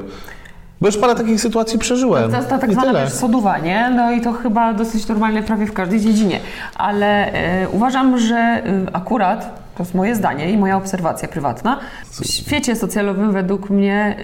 Bo 0.82 0.88
już 0.88 0.98
parę 0.98 1.16
takich 1.16 1.42
sytuacji 1.42 1.80
przeżyłem. 1.80 2.32
To 2.32 2.38
jest 2.38 2.50
ta 2.50 2.58
tak 2.58 2.70
I 2.70 2.74
zwana 2.74 2.88
tyle. 2.88 3.04
wiesz, 3.04 3.14
soduwa, 3.14 3.58
nie? 3.58 3.90
No 3.90 4.12
i 4.12 4.22
to 4.22 4.34
chyba 4.34 4.74
dosyć 4.74 5.08
normalne 5.08 5.44
prawie 5.44 5.66
w 5.66 5.74
każdej 5.74 6.00
dziedzinie. 6.00 6.40
Ale 6.76 7.34
e, 7.34 7.70
uważam, 7.70 8.20
że 8.20 8.36
e, 8.36 8.62
akurat, 8.94 9.66
to 9.78 9.84
jest 9.84 9.96
moje 9.96 10.16
zdanie 10.16 10.52
i 10.52 10.58
moja 10.58 10.78
obserwacja 10.78 11.28
prywatna, 11.28 11.80
w 12.12 12.26
świecie 12.28 12.76
socjalowym 12.76 13.32
według 13.32 13.70
mnie, 13.70 14.16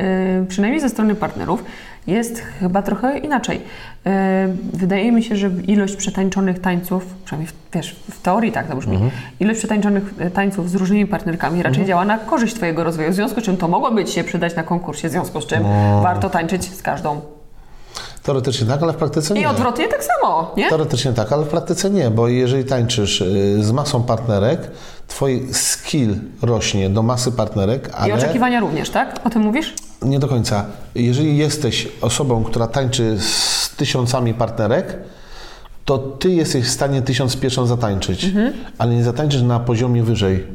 e, 0.42 0.46
przynajmniej 0.46 0.82
ze 0.82 0.90
strony 0.90 1.16
partnerów, 1.16 1.64
jest 2.08 2.42
chyba 2.60 2.82
trochę 2.82 3.18
inaczej. 3.18 3.62
E, 4.06 4.48
wydaje 4.74 5.12
mi 5.12 5.24
się, 5.24 5.36
że 5.36 5.50
ilość 5.68 5.96
przetańczonych 5.96 6.60
tańców, 6.62 7.06
przynajmniej 7.26 7.54
w, 7.54 7.76
wiesz, 7.76 7.96
w 8.12 8.22
teorii 8.22 8.52
tak 8.52 8.68
to 8.68 8.76
brzmi, 8.76 8.94
Mhm. 8.94 9.12
ilość 9.40 9.60
przetańczonych 9.60 10.04
e, 10.20 10.30
tańców 10.32 10.70
z 10.70 10.76
różnymi 10.76 11.06
partnerkami 11.08 11.64
raczej 11.64 11.86
działa 11.86 12.06
na 12.06 12.18
korzyść 12.18 12.56
Twojego 12.56 12.84
rozwoju, 12.84 13.12
w 13.12 13.14
związku 13.16 13.42
z 13.42 13.44
czym 13.44 13.58
to 13.58 13.68
mogłoby 13.68 14.06
Ci 14.06 14.14
się 14.14 14.24
przydać 14.24 14.56
na 14.56 14.64
konkursie, 14.64 15.08
w 15.08 15.12
związku 15.12 15.42
z 15.42 15.48
czym 15.48 15.64
No. 15.64 16.02
warto 16.04 16.30
tańczyć 16.30 16.76
z 16.76 16.82
każdą 16.82 17.22
Teoretycznie 18.24 18.68
tak, 18.68 18.84
ale 18.84 18.94
w 18.94 18.96
praktyce 18.96 19.34
nie. 19.34 19.42
i 19.42 19.46
odwrotnie 19.46 19.88
tak 19.88 20.04
samo, 20.04 20.52
nie? 20.58 20.70
Teoretycznie 20.70 21.14
tak, 21.14 21.32
ale 21.32 21.44
w 21.46 21.48
praktyce 21.48 21.90
nie, 21.90 22.10
bo 22.10 22.28
jeżeli 22.28 22.66
tańczysz 22.66 23.22
y, 23.22 23.64
z 23.64 23.72
masą 23.72 24.04
partnerek, 24.04 24.72
twój 25.12 25.47
skill 25.52 26.15
rośnie 26.41 26.89
do 26.89 27.04
masy 27.04 27.32
partnerek, 27.32 27.88
I 27.88 27.91
ale 27.93 28.13
oczekiwania 28.13 28.60
również, 28.60 28.89
tak? 28.89 29.19
O 29.24 29.30
tym 29.30 29.41
mówisz? 29.41 29.74
nie 30.02 30.19
do 30.19 30.28
końca. 30.28 30.65
Jeżeli 30.95 31.38
jesteś 31.38 31.88
osobą, 32.02 32.43
która 32.43 32.67
tańczy 32.67 33.17
z 33.19 33.69
tysiącami 33.78 34.34
partnerek, 34.34 34.97
to 35.86 35.97
ty 35.97 36.32
jesteś 36.32 36.65
w 36.65 36.69
stanie 36.69 37.02
tysiąc 37.02 37.38
pieszą 37.38 37.65
zatańczyć, 37.65 38.26
ale 38.78 38.95
nie 38.95 39.04
zatańczysz 39.04 39.41
na 39.41 39.60
poziomie 39.60 40.04
wyżej. 40.04 40.47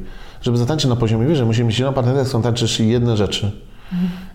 Żeby 0.42 0.58
zatańczyć 0.58 0.90
na 0.90 0.96
poziomie 0.96 1.26
wyżej, 1.26 1.46
musisz 1.46 1.64
mieć 1.64 1.78
jedną 1.78 1.92
partnerkę, 1.94 2.24
z 2.24 2.28
którą 2.28 2.42
tańczysz 2.42 2.80
jedne 2.80 3.16
rzeczy. 3.16 3.52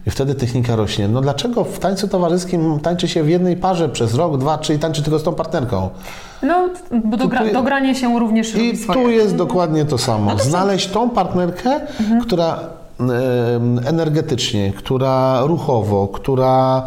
I 0.08 0.10
wtedy 0.10 0.36
technika 0.36 0.76
rośnie. 0.76 1.08
No 1.08 1.22
dlaczego 1.22 1.64
w 1.64 1.80
tańcu 1.80 2.08
towarzyskim 2.08 2.80
tańczy 2.80 3.08
się 3.08 3.24
w 3.24 3.30
jednej 3.30 3.58
parze 3.58 3.90
przez 3.90 4.16
rok, 4.16 4.38
dwa, 4.38 4.58
trzy 4.58 4.74
i 4.74 4.80
tańczy 4.80 5.04
tylko 5.04 5.20
z 5.20 5.24
tą 5.24 5.34
partnerką? 5.34 5.90
No, 6.44 6.70
bo 7.06 7.18
dogra, 7.18 7.44
tu- 7.46 7.54
dogranie 7.54 7.96
się 7.96 8.20
również 8.20 8.56
I 8.56 8.74
tu 8.94 9.10
jest 9.10 9.36
dokładnie 9.36 9.86
to 9.86 9.98
samo. 9.98 10.36
co? 10.36 10.44
Znaleźć 10.44 10.88
tą 10.88 11.10
partnerkę, 11.10 11.80
która 12.22 12.60
em, 13.00 13.80
energetycznie, 13.86 14.74
która 14.74 15.42
ruchowo, 15.46 16.08
która 16.08 16.84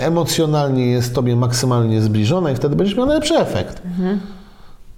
emocjonalnie 0.00 0.86
jest 0.86 1.14
Tobie 1.14 1.36
maksymalnie 1.36 2.00
zbliżona 2.00 2.50
i 2.50 2.54
wtedy 2.56 2.76
będziesz 2.76 2.96
miał 2.96 3.06
najlepszy 3.06 3.34
efekt. 3.38 3.82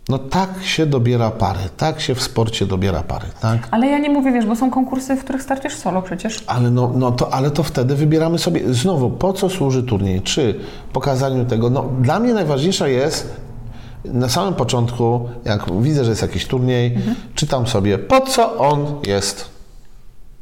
No 0.09 0.19
tak 0.19 0.51
się 0.63 0.87
dobiera 0.87 1.31
pary, 1.31 1.61
tak 1.77 2.01
się 2.01 2.15
w 2.15 2.23
sporcie 2.23 2.67
dobiera 2.67 3.03
pary, 3.03 3.27
tak? 3.41 3.69
Ale 3.71 3.87
ja 3.87 3.99
nie 3.99 4.11
mówię, 4.11 4.33
wiesz, 4.33 4.47
bo 4.47 4.57
są 4.57 4.71
konkursy, 4.71 5.17
w 5.17 5.25
których 5.25 5.43
startujesz 5.43 5.77
solo 5.77 6.03
przecież. 6.03 6.45
Ale, 6.47 6.71
no, 6.71 6.93
no 6.95 7.13
to, 7.13 7.35
ale 7.35 7.51
to 7.51 7.63
wtedy 7.63 7.97
wybieramy 7.97 8.39
sobie, 8.39 8.75
znowu, 8.75 9.11
po 9.11 9.33
co 9.33 9.49
służy 9.49 9.83
turniej? 9.83 10.23
Czy 10.23 10.61
pokazaniu 10.93 11.45
tego? 11.45 11.71
No, 11.71 11.85
dla 12.01 12.21
mnie 12.21 12.35
najważniejsza 12.35 12.89
jest 12.89 13.37
na 14.05 14.29
samym 14.29 14.55
początku, 14.55 15.29
jak 15.45 15.83
widzę, 15.83 16.05
że 16.05 16.11
jest 16.11 16.23
jakiś 16.23 16.47
turniej, 16.47 16.99
czytam 17.35 17.67
sobie, 17.67 17.99
po 17.99 18.21
co 18.21 18.59
on 18.59 18.87
jest. 19.07 19.56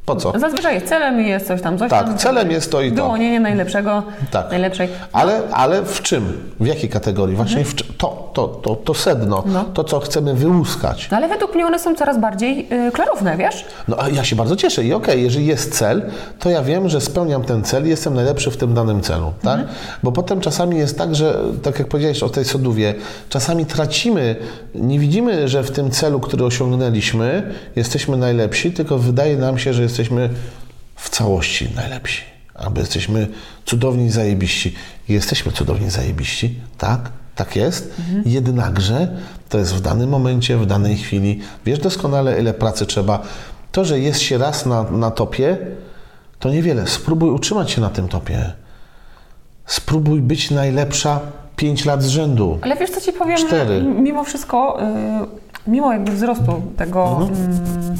Po 0.06 0.16
co? 0.16 0.32
Zazwyczaj 0.38 0.82
celem 0.82 1.20
jest 1.20 1.46
coś 1.46 1.62
tam, 1.62 1.78
coś 1.78 1.90
Tak, 1.90 2.06
tam. 2.06 2.18
celem 2.18 2.50
jest 2.50 2.72
to 2.72 2.82
i 2.82 2.92
to. 2.92 3.02
Wyłonienie 3.04 3.40
najlepszego, 3.40 4.02
Tak. 4.30 4.50
najlepszej. 4.50 4.88
Ale, 5.12 5.40
ale 5.52 5.82
w 5.82 6.02
czym? 6.02 6.50
W 6.60 6.66
jakiej 6.66 6.88
kategorii? 6.90 7.36
Właśnie 7.36 7.64
w 7.64 7.74
czym? 7.74 7.86
To, 7.98 8.30
to, 8.34 8.48
to, 8.48 8.76
to 8.76 8.94
sedno, 8.94 9.44
No. 9.46 9.64
to 9.64 9.84
co 9.84 10.00
chcemy 10.00 10.34
wyłuskać. 10.34 11.08
No 11.10 11.16
ale 11.16 11.28
według 11.28 11.54
mnie 11.54 11.66
one 11.66 11.78
są 11.78 11.94
coraz 11.94 12.20
bardziej 12.20 12.68
y, 12.88 12.92
klarowne, 12.92 13.36
wiesz? 13.36 13.64
No 13.88 13.96
a 14.02 14.08
ja 14.08 14.24
się 14.24 14.36
bardzo 14.36 14.56
cieszę 14.56 14.84
i 14.84 14.92
okej, 14.92 15.22
jeżeli 15.22 15.46
jest 15.46 15.74
cel, 15.78 16.02
to 16.38 16.50
ja 16.50 16.62
wiem, 16.62 16.88
że 16.88 17.00
spełniam 17.00 17.44
ten 17.44 17.62
cel 17.62 17.86
i 17.86 17.88
jestem 17.88 18.14
najlepszy 18.14 18.50
w 18.50 18.56
tym 18.56 18.74
danym 18.74 19.00
celu, 19.00 19.32
tak? 19.42 19.60
Bo 20.02 20.12
potem 20.12 20.40
czasami 20.40 20.76
jest 20.78 20.98
tak, 20.98 21.14
że 21.14 21.38
tak 21.62 21.78
jak 21.78 21.88
powiedziałeś 21.88 22.22
o 22.22 22.28
tej 22.28 22.44
sodówie, 22.44 22.94
czasami 23.28 23.66
tracimy, 23.66 24.36
nie 24.74 24.98
widzimy, 24.98 25.48
że 25.48 25.62
w 25.62 25.70
tym 25.70 25.90
celu, 25.90 26.20
który 26.20 26.44
osiągnęliśmy, 26.44 27.52
jesteśmy 27.76 28.16
najlepsi, 28.16 28.72
tylko 28.72 28.98
wydaje 28.98 29.36
nam 29.36 29.58
się, 29.58 29.72
że 29.72 29.82
jesteśmy 29.94 30.30
w 30.96 31.10
całości 31.10 31.68
najlepsi. 31.76 32.22
Albo 32.54 32.80
jesteśmy 32.80 33.26
cudowni, 33.64 34.10
zajebiści. 34.10 34.74
Jesteśmy 35.08 35.52
cudowni, 35.52 35.90
zajebiści, 35.90 36.54
tak? 36.78 37.00
Tak 37.34 37.56
jest. 37.56 37.94
Jednakże 38.26 39.08
to 39.48 39.58
jest 39.58 39.74
w 39.74 39.80
danym 39.80 40.08
momencie, 40.10 40.56
w 40.56 40.66
danej 40.66 40.96
chwili. 40.96 41.40
Wiesz 41.66 41.78
doskonale, 41.78 42.40
ile 42.40 42.54
pracy 42.54 42.86
trzeba. 42.86 43.22
To, 43.72 43.84
że 43.84 44.00
jest 44.00 44.20
się 44.20 44.38
raz 44.38 44.66
na, 44.66 44.82
na 44.90 45.10
topie, 45.10 45.56
to 46.38 46.50
niewiele. 46.50 46.86
Spróbuj 46.86 47.30
utrzymać 47.30 47.70
się 47.70 47.80
na 47.80 47.90
tym 47.90 48.08
topie. 48.08 48.52
Spróbuj 49.66 50.20
być 50.20 50.50
najlepsza 50.50 51.20
5 51.56 51.84
lat 51.84 52.02
z 52.02 52.06
rzędu. 52.08 52.58
Ale 52.62 52.76
wiesz 52.76 52.90
co 52.90 53.00
ci 53.00 53.12
powiem, 53.12 53.36
Cztery. 53.38 53.82
mimo 53.82 54.24
wszystko, 54.24 54.78
y, 55.66 55.70
mimo 55.70 55.92
jakby 55.92 56.12
wzrostu 56.12 56.62
tego 56.76 57.08
Mhm. 57.22 57.30
mm, 57.34 57.96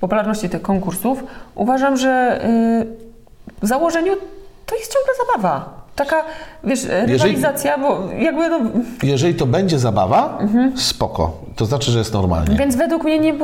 popularności 0.00 0.48
tych 0.48 0.62
konkursów, 0.62 1.24
uważam, 1.54 1.96
że 1.96 2.40
y, 2.44 3.62
w 3.62 3.66
założeniu 3.66 4.12
to 4.66 4.76
jest 4.76 4.94
ciągle 4.94 5.12
zabawa. 5.26 5.76
Taka, 5.96 6.24
wiesz, 6.64 6.84
rywalizacja, 6.84 7.78
bo 7.78 8.08
jakby 8.18 8.48
no, 8.48 8.60
Jeżeli 9.02 9.34
to 9.34 9.46
będzie 9.46 9.78
zabawa, 9.78 10.38
spoko. 10.76 11.32
To 11.56 11.66
znaczy, 11.66 11.90
że 11.90 11.98
jest 11.98 12.12
normalnie. 12.12 12.56
Więc 12.56 12.76
według 12.76 13.04
mnie 13.04 13.18
nie 13.18 13.34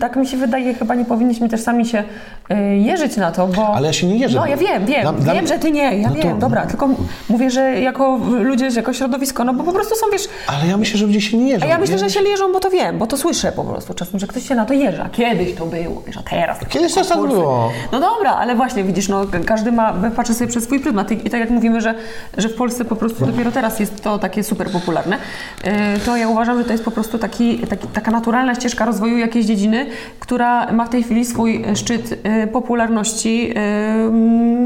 tak 0.00 0.16
mi 0.16 0.26
się 0.26 0.36
wydaje, 0.36 0.74
chyba 0.74 0.94
nie 0.94 1.04
powinniśmy 1.04 1.48
też 1.48 1.60
sami 1.60 1.86
się 1.86 2.04
y, 2.50 2.54
jeżyć 2.76 3.16
na 3.16 3.32
to, 3.32 3.46
bo... 3.46 3.68
Ale 3.74 3.86
ja 3.86 3.92
się 3.92 4.06
nie 4.06 4.16
jeżę. 4.16 4.38
No 4.38 4.46
ja 4.46 4.56
wiem, 4.56 4.86
wiem, 4.86 5.16
Dla- 5.20 5.34
wiem, 5.34 5.46
że 5.46 5.58
ty 5.58 5.70
nie, 5.70 5.98
ja 5.98 6.08
No 6.08 6.14
to- 6.16 6.22
wiem, 6.22 6.38
dobra, 6.38 6.66
tylko 6.66 6.86
m- 6.86 6.94
mówię, 7.28 7.50
że 7.50 7.80
jako 7.80 8.20
ludzie, 8.40 8.68
jako 8.76 8.92
środowisko, 8.92 9.44
no 9.44 9.54
bo 9.54 9.64
po 9.64 9.72
prostu 9.72 9.94
są, 9.94 10.06
wiesz, 10.12 10.28
Ale 10.46 10.66
ja 10.66 10.76
myślę, 10.76 10.98
że 10.98 11.06
ludzie 11.06 11.20
się 11.20 11.36
nie 11.38 11.48
jeżą. 11.48 11.66
a 11.66 11.68
ja 11.68 11.78
myślę, 11.78 11.98
że 11.98 12.10
się 12.10 12.20
jeżą, 12.22 12.52
bo 12.52 12.60
to 12.60 12.70
wiem, 12.70 12.98
bo 12.98 13.06
to 13.06 13.16
słyszę 13.16 13.52
po 13.52 13.64
prostu 13.64 13.94
czasem, 13.94 14.20
że 14.20 14.26
ktoś 14.26 14.48
się 14.48 14.54
na 14.54 14.64
to 14.66 14.74
jeży, 14.74 15.02
a 15.02 15.08
kiedyś 15.08 15.54
to 15.54 15.66
było, 15.66 16.02
wiesz, 16.06 16.16
a 16.16 16.22
teraz... 16.30 16.58
Kiedyś 16.68 16.94
też 16.94 17.06
tak 17.08 17.18
było. 17.20 17.70
No 17.92 18.00
dobra, 18.00 18.32
ale 18.34 18.54
właśnie, 18.54 18.84
widzisz, 18.84 19.08
no 19.08 19.26
ka- 19.26 19.38
każdy 19.46 19.72
ma, 19.72 19.92
patrzy 20.16 20.34
sobie 20.34 20.50
przez 20.50 20.64
swój 20.64 20.80
pryzmat 20.80 21.10
i, 21.12 21.14
i 21.14 21.30
tak 21.30 21.40
jak 21.40 21.50
mówimy, 21.50 21.80
że, 21.80 21.94
że 22.38 22.48
w 22.48 22.54
Polsce 22.54 22.84
po 22.84 22.96
prostu 22.96 23.26
dopiero 23.26 23.52
teraz 23.52 23.80
jest 23.80 24.02
to 24.02 24.18
takie 24.18 24.42
super 24.44 24.70
popularne, 24.70 25.16
y, 25.16 25.70
to 26.06 26.16
ja 26.16 26.28
uważam, 26.28 26.58
że 26.58 26.64
to 26.64 26.72
jest 26.72 26.84
po 26.84 26.90
prostu 26.90 27.18
taki, 27.18 27.57
taki, 27.66 27.86
taka 27.88 28.10
naturalna 28.10 28.54
ścieżka 28.54 28.84
rozwoju 28.84 29.18
jakiejś 29.18 29.46
dziedziny, 29.46 29.86
która 30.20 30.72
ma 30.72 30.84
w 30.84 30.88
tej 30.88 31.02
chwili 31.02 31.24
swój 31.24 31.64
szczyt 31.74 32.12
y, 32.12 32.46
popularności 32.46 33.50
y, 33.50 33.54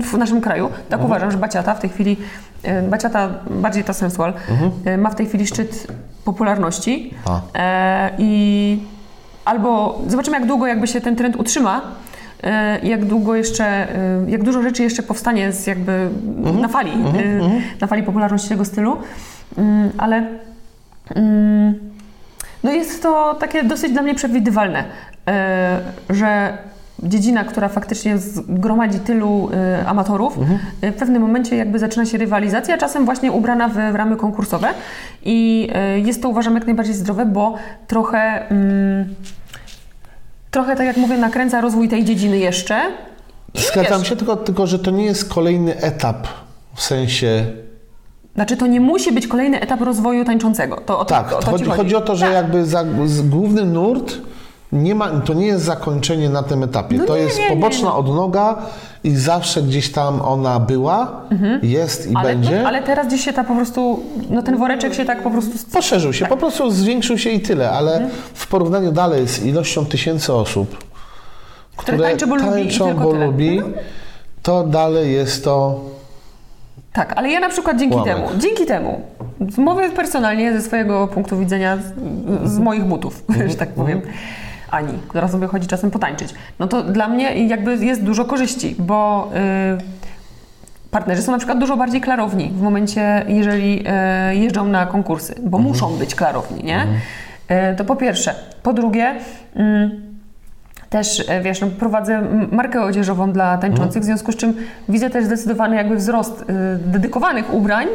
w 0.02 0.14
naszym 0.18 0.40
kraju. 0.40 0.68
Tak 0.68 1.00
Mhm. 1.00 1.05
uważam, 1.11 1.31
że 1.31 1.38
Baciata 1.38 1.74
w 1.74 1.81
tej 1.81 1.90
chwili, 1.90 2.16
Baciata, 2.90 3.28
bardziej 3.50 3.85
ta 3.85 3.92
sensual, 3.92 4.33
Mhm. 4.50 5.00
ma 5.00 5.11
w 5.11 5.14
tej 5.14 5.26
chwili 5.26 5.46
szczyt 5.46 5.87
popularności 6.24 7.14
e, 7.55 8.11
i 8.18 8.78
albo 9.44 9.98
zobaczymy, 10.07 10.37
jak 10.38 10.46
długo 10.46 10.66
jakby 10.66 10.87
się 10.87 11.00
ten 11.00 11.16
trend 11.16 11.37
utrzyma, 11.37 11.81
e, 12.42 12.78
jak 12.87 13.05
długo 13.05 13.35
jeszcze, 13.35 13.64
e, 13.64 13.88
jak 14.28 14.42
dużo 14.42 14.62
rzeczy 14.62 14.83
jeszcze 14.83 15.02
powstanie 15.02 15.52
z 15.52 15.66
jakby 15.66 16.09
na 16.61 16.68
fali, 16.68 16.90
e, 16.90 16.96
na 17.81 17.87
fali 17.87 18.02
popularności 18.02 18.48
tego 18.48 18.64
stylu, 18.64 18.96
Mm, 19.59 19.90
ale 19.98 20.26
mm, 21.14 21.74
no 22.62 22.70
jest 22.70 23.03
to 23.03 23.35
takie 23.35 23.64
dosyć 23.64 23.92
dla 23.92 24.03
mnie 24.03 24.14
przewidywalne, 24.14 24.85
e, 25.29 25.81
że 26.11 26.59
dziedzina, 27.03 27.44
która 27.44 27.68
faktycznie 27.68 28.18
zgromadzi 28.18 28.98
tylu 28.98 29.51
y, 29.81 29.87
amatorów, 29.88 30.38
y, 30.85 30.92
w 30.92 30.94
pewnym 30.94 31.22
momencie 31.22 31.57
jakby 31.57 31.79
zaczyna 31.79 32.07
się 32.07 32.18
rywalizacja, 32.18 32.79
czasem 32.79 33.05
właśnie 33.05 33.33
ubrana 33.33 33.68
w, 33.68 33.72
w 33.72 33.94
ramy 33.94 34.16
konkursowe 34.16 34.68
i 35.22 35.68
y, 35.96 36.01
jest 36.01 36.22
to 36.22 36.29
uważam 36.29 36.55
jak 36.55 36.66
najbardziej 36.66 36.94
zdrowe, 36.94 37.27
bo 37.27 37.55
trochę 37.87 38.48
mm, 38.48 39.14
trochę 40.51 40.77
tak 40.77 40.87
jak 40.87 40.96
mówię 40.96 41.18
nakręca 41.18 41.61
rozwój 41.61 41.88
tej 41.88 42.05
dziedziny 42.05 42.38
jeszcze. 42.38 42.81
Zgadzam 43.55 44.05
się, 44.05 44.16
tylko, 44.16 44.37
tylko 44.37 44.66
że 44.66 44.79
to 44.79 44.90
nie 44.90 45.05
jest 45.05 45.35
kolejny 45.35 45.77
etap 45.81 46.29
w 46.75 46.83
sensie. 46.83 47.46
Znaczy 48.34 48.56
to 48.56 48.66
nie 48.66 48.80
musi 48.80 49.12
być 49.12 49.26
kolejny 49.26 49.60
etap 49.60 49.80
rozwoju 49.80 50.24
tańczącego. 50.24 50.76
To, 50.86 50.98
o 50.98 51.04
to, 51.04 51.14
Tak, 51.14 51.32
o 51.32 51.38
to 51.38 51.50
chodzi, 51.50 51.64
ci 51.64 51.70
chodzi 51.70 51.96
o 51.96 52.00
to, 52.00 52.16
że 52.16 52.24
Tak. 52.26 52.34
jakby 52.34 52.66
za, 52.66 52.84
główny 53.24 53.64
nurt 53.64 54.12
nie 54.72 54.94
ma, 54.94 55.08
to 55.20 55.34
nie 55.34 55.46
jest 55.46 55.64
zakończenie 55.64 56.28
na 56.30 56.42
tym 56.42 56.62
etapie. 56.62 56.96
No 56.98 57.04
to 57.04 57.16
nie, 57.16 57.22
jest 57.22 57.38
nie, 57.38 57.48
poboczna 57.48 57.88
nie. 57.88 57.94
odnoga 57.94 58.56
i 59.04 59.10
zawsze 59.16 59.62
gdzieś 59.62 59.92
tam 59.92 60.20
ona 60.22 60.60
była, 60.60 61.20
jest 61.62 62.06
i 62.06 62.08
Mhm. 62.08 62.16
ale, 62.26 62.34
będzie. 62.34 62.60
No, 62.62 62.68
ale 62.68 62.82
teraz 62.82 63.06
gdzieś 63.06 63.24
się 63.24 63.32
ta 63.32 63.44
po 63.44 63.54
prostu, 63.54 64.00
no 64.30 64.42
ten 64.42 64.56
woreczek 64.56 64.94
się 64.94 65.04
tak 65.04 65.22
po 65.22 65.30
prostu... 65.30 65.50
Poszerzył 65.72 66.12
się, 66.12 66.26
po 66.26 66.36
prostu 66.36 66.70
zwiększył 66.70 67.18
się 67.18 67.30
i 67.30 67.40
tyle, 67.40 67.70
ale 67.70 67.92
Mhm. 67.92 68.10
w 68.34 68.46
porównaniu 68.46 68.92
dalej 68.92 69.28
z 69.28 69.44
ilością 69.44 69.86
tysięcy 69.86 70.32
osób, 70.32 70.76
Które 71.76 71.98
tańczy, 71.98 72.26
bo 72.26 72.36
lubi 72.36 72.48
tańczą, 72.50 72.94
bo 72.94 73.12
tyle. 73.12 73.26
lubi, 73.26 73.60
to 74.42 74.62
dalej 74.66 75.12
jest 75.12 75.44
to 75.44 75.80
Tak, 76.92 77.12
ale 77.16 77.31
ja 77.31 77.40
na 77.40 77.48
przykład 77.48 77.78
dzięki 77.78 78.02
temu, 78.05 78.28
dzięki 78.38 78.66
temu, 78.66 79.00
mówię 79.59 79.90
personalnie 79.90 80.52
ze 80.52 80.62
swojego 80.62 81.09
punktu 81.09 81.38
widzenia, 81.38 81.76
z, 81.76 81.92
z 82.50 82.59
moich 82.59 82.85
butów, 82.85 83.24
że 83.50 83.55
tak 83.55 83.68
powiem, 83.68 84.00
Ani, 84.70 84.98
która 85.09 85.28
sobie 85.28 85.46
chodzi 85.46 85.66
czasem 85.66 85.90
potańczyć, 85.90 86.35
no 86.59 86.68
to 86.68 86.83
dla 86.83 87.09
mnie 87.09 87.46
jakby 87.46 87.85
jest 87.85 88.02
dużo 88.02 88.24
korzyści, 88.24 88.76
bo 88.78 89.31
y, 89.78 90.90
partnerzy 90.90 91.22
są 91.22 91.33
na 91.33 91.38
przykład 91.38 91.59
dużo 91.59 91.76
bardziej 91.76 92.00
klarowni 92.00 92.52
w 92.55 92.62
momencie, 92.62 93.24
jeżeli 93.28 93.85
y, 94.31 94.37
jeżdżą 94.37 94.64
na 94.64 94.87
konkursy, 94.87 95.35
bo 95.42 95.59
muszą 95.59 95.96
być 95.96 96.14
klarowni, 96.14 96.64
nie? 96.64 96.87
Y, 97.72 97.76
to 97.76 97.85
po 97.85 97.96
pierwsze. 97.96 98.35
Po 98.62 98.72
drugie... 98.72 99.14
mm, 99.55 100.12
też, 100.92 101.24
e, 101.28 101.40
wiesz, 101.40 101.61
no, 101.61 101.66
prowadzę 101.78 102.22
markę 102.52 102.85
odzieżową 102.85 103.33
dla 103.33 103.59
tańczących, 103.59 104.02
w 104.02 104.05
związku 104.05 104.33
z 104.33 104.37
czym 104.37 104.55
widzę 104.88 105.11
też 105.11 105.24
zdecydowany 105.24 105.76
jakby 105.76 105.96
wzrost 105.96 106.40
y, 106.40 106.44
dedykowanych 106.87 107.55
ubrań, 107.55 107.87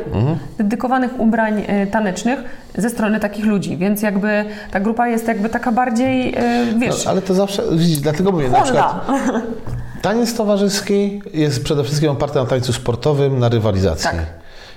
dedykowanych 0.58 1.20
ubrań 1.20 1.60
y, 1.84 1.88
tanecznych 1.88 2.40
ze 2.76 2.90
strony 2.90 3.20
takich 3.20 3.46
ludzi, 3.46 3.78
więc 3.78 4.02
jakby 4.02 4.46
ta 4.72 4.80
grupa 4.80 5.08
jest 5.08 5.28
jakby 5.28 5.50
taka 5.50 5.72
bardziej, 5.72 6.36
wiesz, 6.78 7.06
No, 7.06 7.12
ale 7.12 7.22
to 7.22 7.34
zawsze, 7.34 7.64
widzisz, 7.72 8.00
dlatego 8.00 8.32
mówię, 8.32 8.50
na 8.50 8.62
przykład 8.62 9.06
chłodna. 9.06 9.42
taniec 10.02 10.36
towarzyski 10.36 11.22
jest 11.34 11.64
przede 11.64 11.84
wszystkim 11.84 12.10
oparty 12.10 12.40
na 12.40 12.46
tańcu 12.46 12.74
sportowym, 12.74 13.40
na 13.40 13.50
rywalizacji. 13.50 14.10
Tak. 14.10 14.16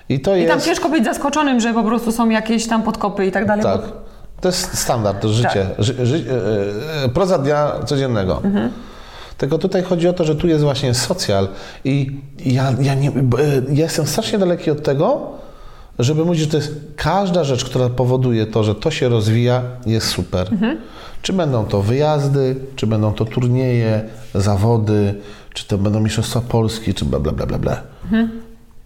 I 0.08 0.20
to 0.20 0.36
I 0.36 0.46
tam 0.46 0.56
jest... 0.56 0.66
ciężko 0.66 0.88
być 0.88 1.04
zaskoczonym, 1.04 1.60
że 1.60 1.74
po 1.74 1.82
prostu 1.82 2.12
są 2.12 2.28
jakieś 2.28 2.66
tam 2.66 2.82
podkopy 2.82 3.26
i 3.26 3.32
tak 3.32 3.46
dalej. 3.46 3.64
Tak. 3.64 3.80
bo- 3.80 4.09
To 4.40 4.48
jest 4.48 4.78
standard, 4.78 5.22
to 5.22 5.28
życie. 5.28 5.48
Tak. 5.48 5.84
Ży, 5.84 6.06
ży, 6.06 6.24
e, 7.04 7.08
proza 7.08 7.38
dnia 7.38 7.72
codziennego. 7.86 8.40
Mhm. 8.44 8.70
Tylko 9.38 9.58
tutaj 9.58 9.82
chodzi 9.82 10.08
o 10.08 10.12
to, 10.12 10.24
że 10.24 10.36
tu 10.36 10.48
jest 10.48 10.64
właśnie 10.64 10.94
socjal 10.94 11.48
i 11.84 12.20
ja, 12.44 12.72
ja, 12.80 12.94
nie, 12.94 13.08
e, 13.08 13.12
ja 13.72 13.84
jestem 13.84 14.06
strasznie 14.06 14.38
daleki 14.38 14.70
od 14.70 14.82
tego, 14.82 15.30
żeby 15.98 16.24
mówić, 16.24 16.40
że 16.40 16.46
to 16.46 16.56
jest 16.56 16.74
każda 16.96 17.44
rzecz, 17.44 17.64
która 17.64 17.88
powoduje 17.88 18.46
to, 18.46 18.64
że 18.64 18.74
to 18.74 18.90
się 18.90 19.08
rozwija, 19.08 19.62
jest 19.86 20.06
super. 20.06 20.48
Mhm. 20.52 20.78
Czy 21.22 21.32
będą 21.32 21.64
to 21.64 21.82
wyjazdy, 21.82 22.56
czy 22.76 22.86
będą 22.86 23.12
to 23.12 23.24
turnieje, 23.24 24.02
zawody, 24.34 25.14
czy 25.54 25.66
to 25.66 25.78
będą 25.78 26.00
Mistrzostwa 26.00 26.40
Polski, 26.40 26.94
czy 26.94 27.04
bla, 27.04 27.18
bla, 27.18 27.32
bla, 27.32 27.46
bla, 27.46 27.58
bla. 27.58 27.82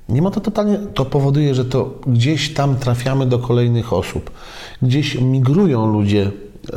Nie 0.08 0.22
ma 0.22 0.30
to 0.30 0.40
totalnie, 0.40 0.78
to 0.94 1.04
powoduje, 1.04 1.54
że 1.54 1.64
to 1.64 1.94
gdzieś 2.06 2.54
tam 2.54 2.76
trafiamy 2.76 3.26
do 3.26 3.38
kolejnych 3.38 3.92
osób. 3.92 4.30
Gdzieś 4.82 5.20
migrują 5.20 5.86
ludzie 5.86 6.30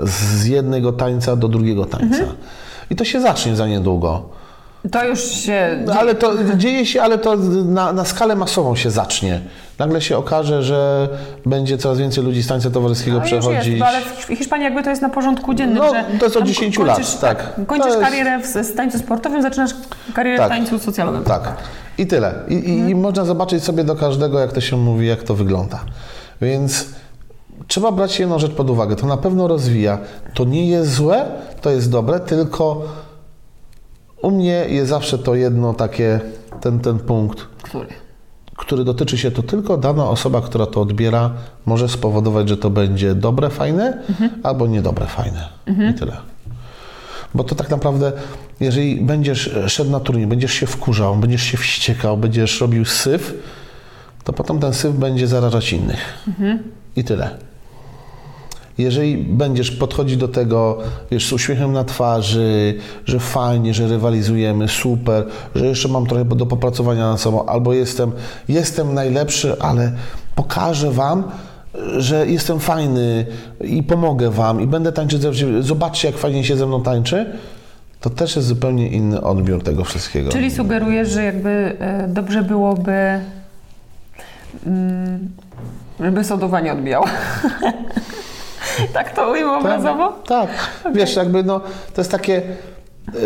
z 0.03 0.45
jednego 0.45 0.93
tańca 0.93 1.35
do 1.35 1.47
drugiego 1.47 1.85
tańca. 1.85 2.23
I 2.89 2.95
to 2.95 3.05
się 3.05 3.21
zacznie 3.21 3.55
za 3.55 3.67
niedługo. 3.67 4.29
To 4.91 5.05
już 5.05 5.19
się... 5.19 5.83
No, 5.85 5.93
ale 5.93 6.15
to 6.15 6.33
dzieje 6.55 6.85
się, 6.85 7.01
ale 7.01 7.17
to 7.17 7.35
na, 7.65 7.93
na 7.93 8.05
skalę 8.05 8.35
masową 8.35 8.75
się 8.75 8.91
zacznie. 8.91 9.41
Nagle 9.79 10.01
się 10.01 10.17
okaże, 10.17 10.63
że 10.63 11.09
będzie 11.45 11.77
coraz 11.77 11.97
więcej 11.97 12.23
ludzi 12.23 12.43
z 12.43 12.47
tańca 12.47 12.69
towarzyskiego 12.69 13.17
No 13.17 13.23
przechodzić. 13.23 13.67
jest, 13.67 13.81
ale 13.83 14.01
w 14.01 14.37
Hiszpanii 14.37 14.63
jakby 14.63 14.83
to 14.83 14.89
jest 14.89 15.01
na 15.01 15.09
porządku 15.09 15.53
dziennym, 15.53 15.77
No, 15.77 15.89
że 15.93 16.03
to 16.19 16.25
jest 16.25 16.37
od 16.37 16.43
tam 16.43 16.47
10 16.47 16.77
kończysz, 16.77 17.13
lat, 17.13 17.19
tak. 17.21 17.65
Kończysz 17.67 17.87
jest- 17.91 18.01
karierę 18.01 18.39
w, 18.39 18.75
tańcu 18.75 18.99
sportowym, 18.99 19.41
zaczynasz 19.41 19.71
karierę 20.13 20.37
Tak. 20.37 20.47
w 20.47 20.49
tańcu 20.49 20.79
socjalowym. 20.79 21.23
Tak. 21.23 21.57
I 21.97 22.07
tyle. 22.07 22.33
I, 22.47 22.53
i, 22.53 22.89
I 22.89 22.95
można 22.95 23.25
zobaczyć 23.25 23.63
sobie 23.63 23.83
do 23.83 23.95
każdego, 23.95 24.39
jak 24.39 24.51
to 24.51 24.61
się 24.61 24.77
mówi, 24.77 25.07
jak 25.07 25.23
to 25.23 25.35
wygląda. 25.35 25.79
Więc 26.41 26.85
trzeba 27.67 27.91
brać 27.91 28.19
jedną 28.19 28.39
rzecz 28.39 28.51
pod 28.51 28.69
uwagę. 28.69 28.95
To 28.95 29.07
na 29.07 29.17
pewno 29.17 29.47
rozwija. 29.47 29.97
To 30.33 30.45
nie 30.45 30.67
jest 30.69 30.93
złe, 30.93 31.25
to 31.61 31.69
jest 31.69 31.91
dobre, 31.91 32.19
tylko 32.19 32.81
u 34.21 34.31
mnie 34.31 34.65
jest 34.69 34.89
zawsze 34.89 35.17
to 35.17 35.35
jedno 35.35 35.73
takie, 35.73 36.19
ten, 36.61 36.79
ten 36.79 36.99
punkt, 36.99 37.47
Który? 37.61 37.87
który 38.55 38.83
dotyczy 38.83 39.17
się 39.17 39.31
to 39.31 39.43
tylko 39.43 39.77
dana 39.77 40.09
osoba, 40.09 40.41
która 40.41 40.65
to 40.65 40.81
odbiera, 40.81 41.31
może 41.65 41.89
spowodować, 41.89 42.49
że 42.49 42.57
to 42.57 42.69
będzie 42.69 43.15
dobre, 43.15 43.49
fajne, 43.49 44.03
albo 44.43 44.67
niedobre, 44.67 45.05
fajne. 45.05 45.47
I 45.91 45.93
tyle. 45.93 46.17
Bo 47.33 47.43
to 47.43 47.55
tak 47.55 47.69
naprawdę, 47.69 48.11
jeżeli 48.59 49.01
będziesz 49.01 49.55
szedł 49.67 49.91
na 49.91 49.99
turniej, 49.99 50.27
będziesz 50.27 50.53
się 50.53 50.67
wkurzał, 50.67 51.15
będziesz 51.15 51.41
się 51.43 51.57
wściekał, 51.57 52.17
będziesz 52.17 52.61
robił 52.61 52.85
syf, 52.85 53.33
to 54.23 54.33
potem 54.33 54.59
ten 54.59 54.73
syf 54.73 54.95
będzie 54.95 55.27
zarażać 55.27 55.73
innych. 55.73 56.27
I 56.95 57.03
tyle. 57.03 57.37
Jeżeli 58.77 59.17
będziesz 59.17 59.71
podchodzić 59.71 60.17
do 60.17 60.27
tego, 60.27 60.77
wiesz, 61.11 61.27
z 61.27 61.33
uśmiechem 61.33 61.73
na 61.73 61.83
twarzy, 61.83 62.75
że 63.05 63.19
fajnie, 63.19 63.73
że 63.73 63.87
rywalizujemy, 63.87 64.67
super, 64.67 65.25
że 65.55 65.65
jeszcze 65.65 65.87
mam 65.87 66.05
trochę 66.05 66.25
do 66.25 66.45
popracowania 66.45 67.11
nad 67.11 67.21
sobą, 67.21 67.45
albo 67.45 67.73
jestem, 67.73 68.11
jestem 68.49 68.93
najlepszy, 68.93 69.59
ale 69.59 69.91
pokażę 70.35 70.91
Wam, 70.91 71.23
że 71.97 72.27
jestem 72.27 72.59
fajny 72.59 73.25
i 73.61 73.83
pomogę 73.83 74.29
Wam 74.29 74.61
i 74.61 74.67
będę 74.67 74.91
tańczyć 74.91 75.21
ze 75.21 75.31
zobaczcie 75.63 76.07
jak 76.07 76.17
fajnie 76.17 76.43
się 76.43 76.57
ze 76.57 76.67
mną 76.67 76.83
tańczy, 76.83 77.25
to 78.01 78.09
też 78.09 78.35
jest 78.35 78.47
zupełnie 78.47 78.87
inny 78.87 79.21
odbiór 79.21 79.63
tego 79.63 79.83
wszystkiego. 79.83 80.31
Czyli 80.31 80.51
sugerujesz, 80.51 81.09
że 81.09 81.23
jakby 81.23 81.49
e, 81.79 82.07
dobrze 82.07 82.43
byłoby, 82.43 83.19
mm, 84.65 85.29
żeby 85.99 86.23
sodowanie 86.23 86.73
odbijał. 86.73 87.03
tak 88.93 89.13
to 89.15 89.31
ujmę 89.31 89.51
obrazowo? 89.57 90.11
Tak, 90.27 90.49
wiesz, 90.93 91.15
jakby 91.15 91.43
no, 91.43 91.59
to 91.93 92.01
jest 92.01 92.11
takie 92.11 92.41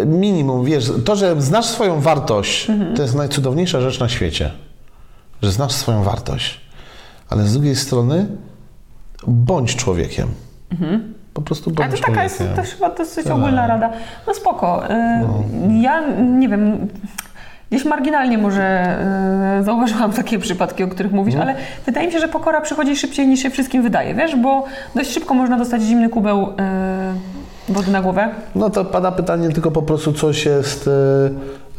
e, 0.01 0.05
minimum, 0.05 0.65
wiesz, 0.65 0.91
to, 1.05 1.15
że 1.15 1.41
znasz 1.41 1.65
swoją 1.65 2.01
wartość, 2.01 2.69
Mhm. 2.69 2.95
to 2.95 3.01
jest 3.01 3.15
najcudowniejsza 3.15 3.81
rzecz 3.81 3.99
na 3.99 4.09
świecie, 4.09 4.51
że 5.41 5.51
znasz 5.51 5.71
swoją 5.71 6.03
wartość, 6.03 6.61
ale 7.29 7.43
z 7.43 7.53
drugiej 7.53 7.75
strony 7.75 8.25
bądź 9.27 9.75
człowiekiem. 9.75 10.27
Po 11.33 11.41
prostu 11.41 11.69
Mhm. 11.69 11.83
Ale 11.83 11.89
bądź 11.91 12.01
to 12.01 12.07
taka 12.07 12.23
jest 12.23 12.43
też 12.55 12.69
chyba 12.69 12.89
dosyć 12.95 13.23
Tak. 13.23 13.33
ogólna 13.35 13.67
rada. 13.67 13.89
No 14.27 14.33
spoko. 14.33 14.83
Y, 14.85 14.89
Ja 15.81 16.01
nie 16.21 16.49
wiem, 16.49 16.87
gdzieś 17.71 17.85
marginalnie 17.85 18.37
może 18.37 18.95
y, 19.59 19.63
zauważyłam 19.63 20.11
takie 20.13 20.39
przypadki, 20.39 20.83
o 20.83 20.87
których 20.87 21.11
mówisz, 21.11 21.35
Mhm. 21.35 21.49
ale 21.55 21.59
wydaje 21.85 22.07
mi 22.07 22.13
się, 22.13 22.19
że 22.19 22.27
pokora 22.27 22.61
przychodzi 22.61 22.95
szybciej 22.95 23.27
niż 23.27 23.39
się 23.39 23.49
wszystkim 23.49 23.83
wydaje, 23.83 24.15
wiesz, 24.15 24.35
bo 24.35 24.63
dość 24.95 25.11
szybko 25.13 25.33
można 25.33 25.57
dostać 25.57 25.81
zimny 25.81 26.09
kubeł 26.09 26.43
y, 27.69 27.73
wody 27.73 27.91
na 27.91 28.01
głowę. 28.01 28.29
No 28.55 28.69
to 28.69 28.85
pada 28.85 29.11
pytanie 29.11 29.49
tylko 29.49 29.71
po 29.71 29.81
prostu, 29.81 30.13
coś 30.13 30.45
jest, 30.45 30.87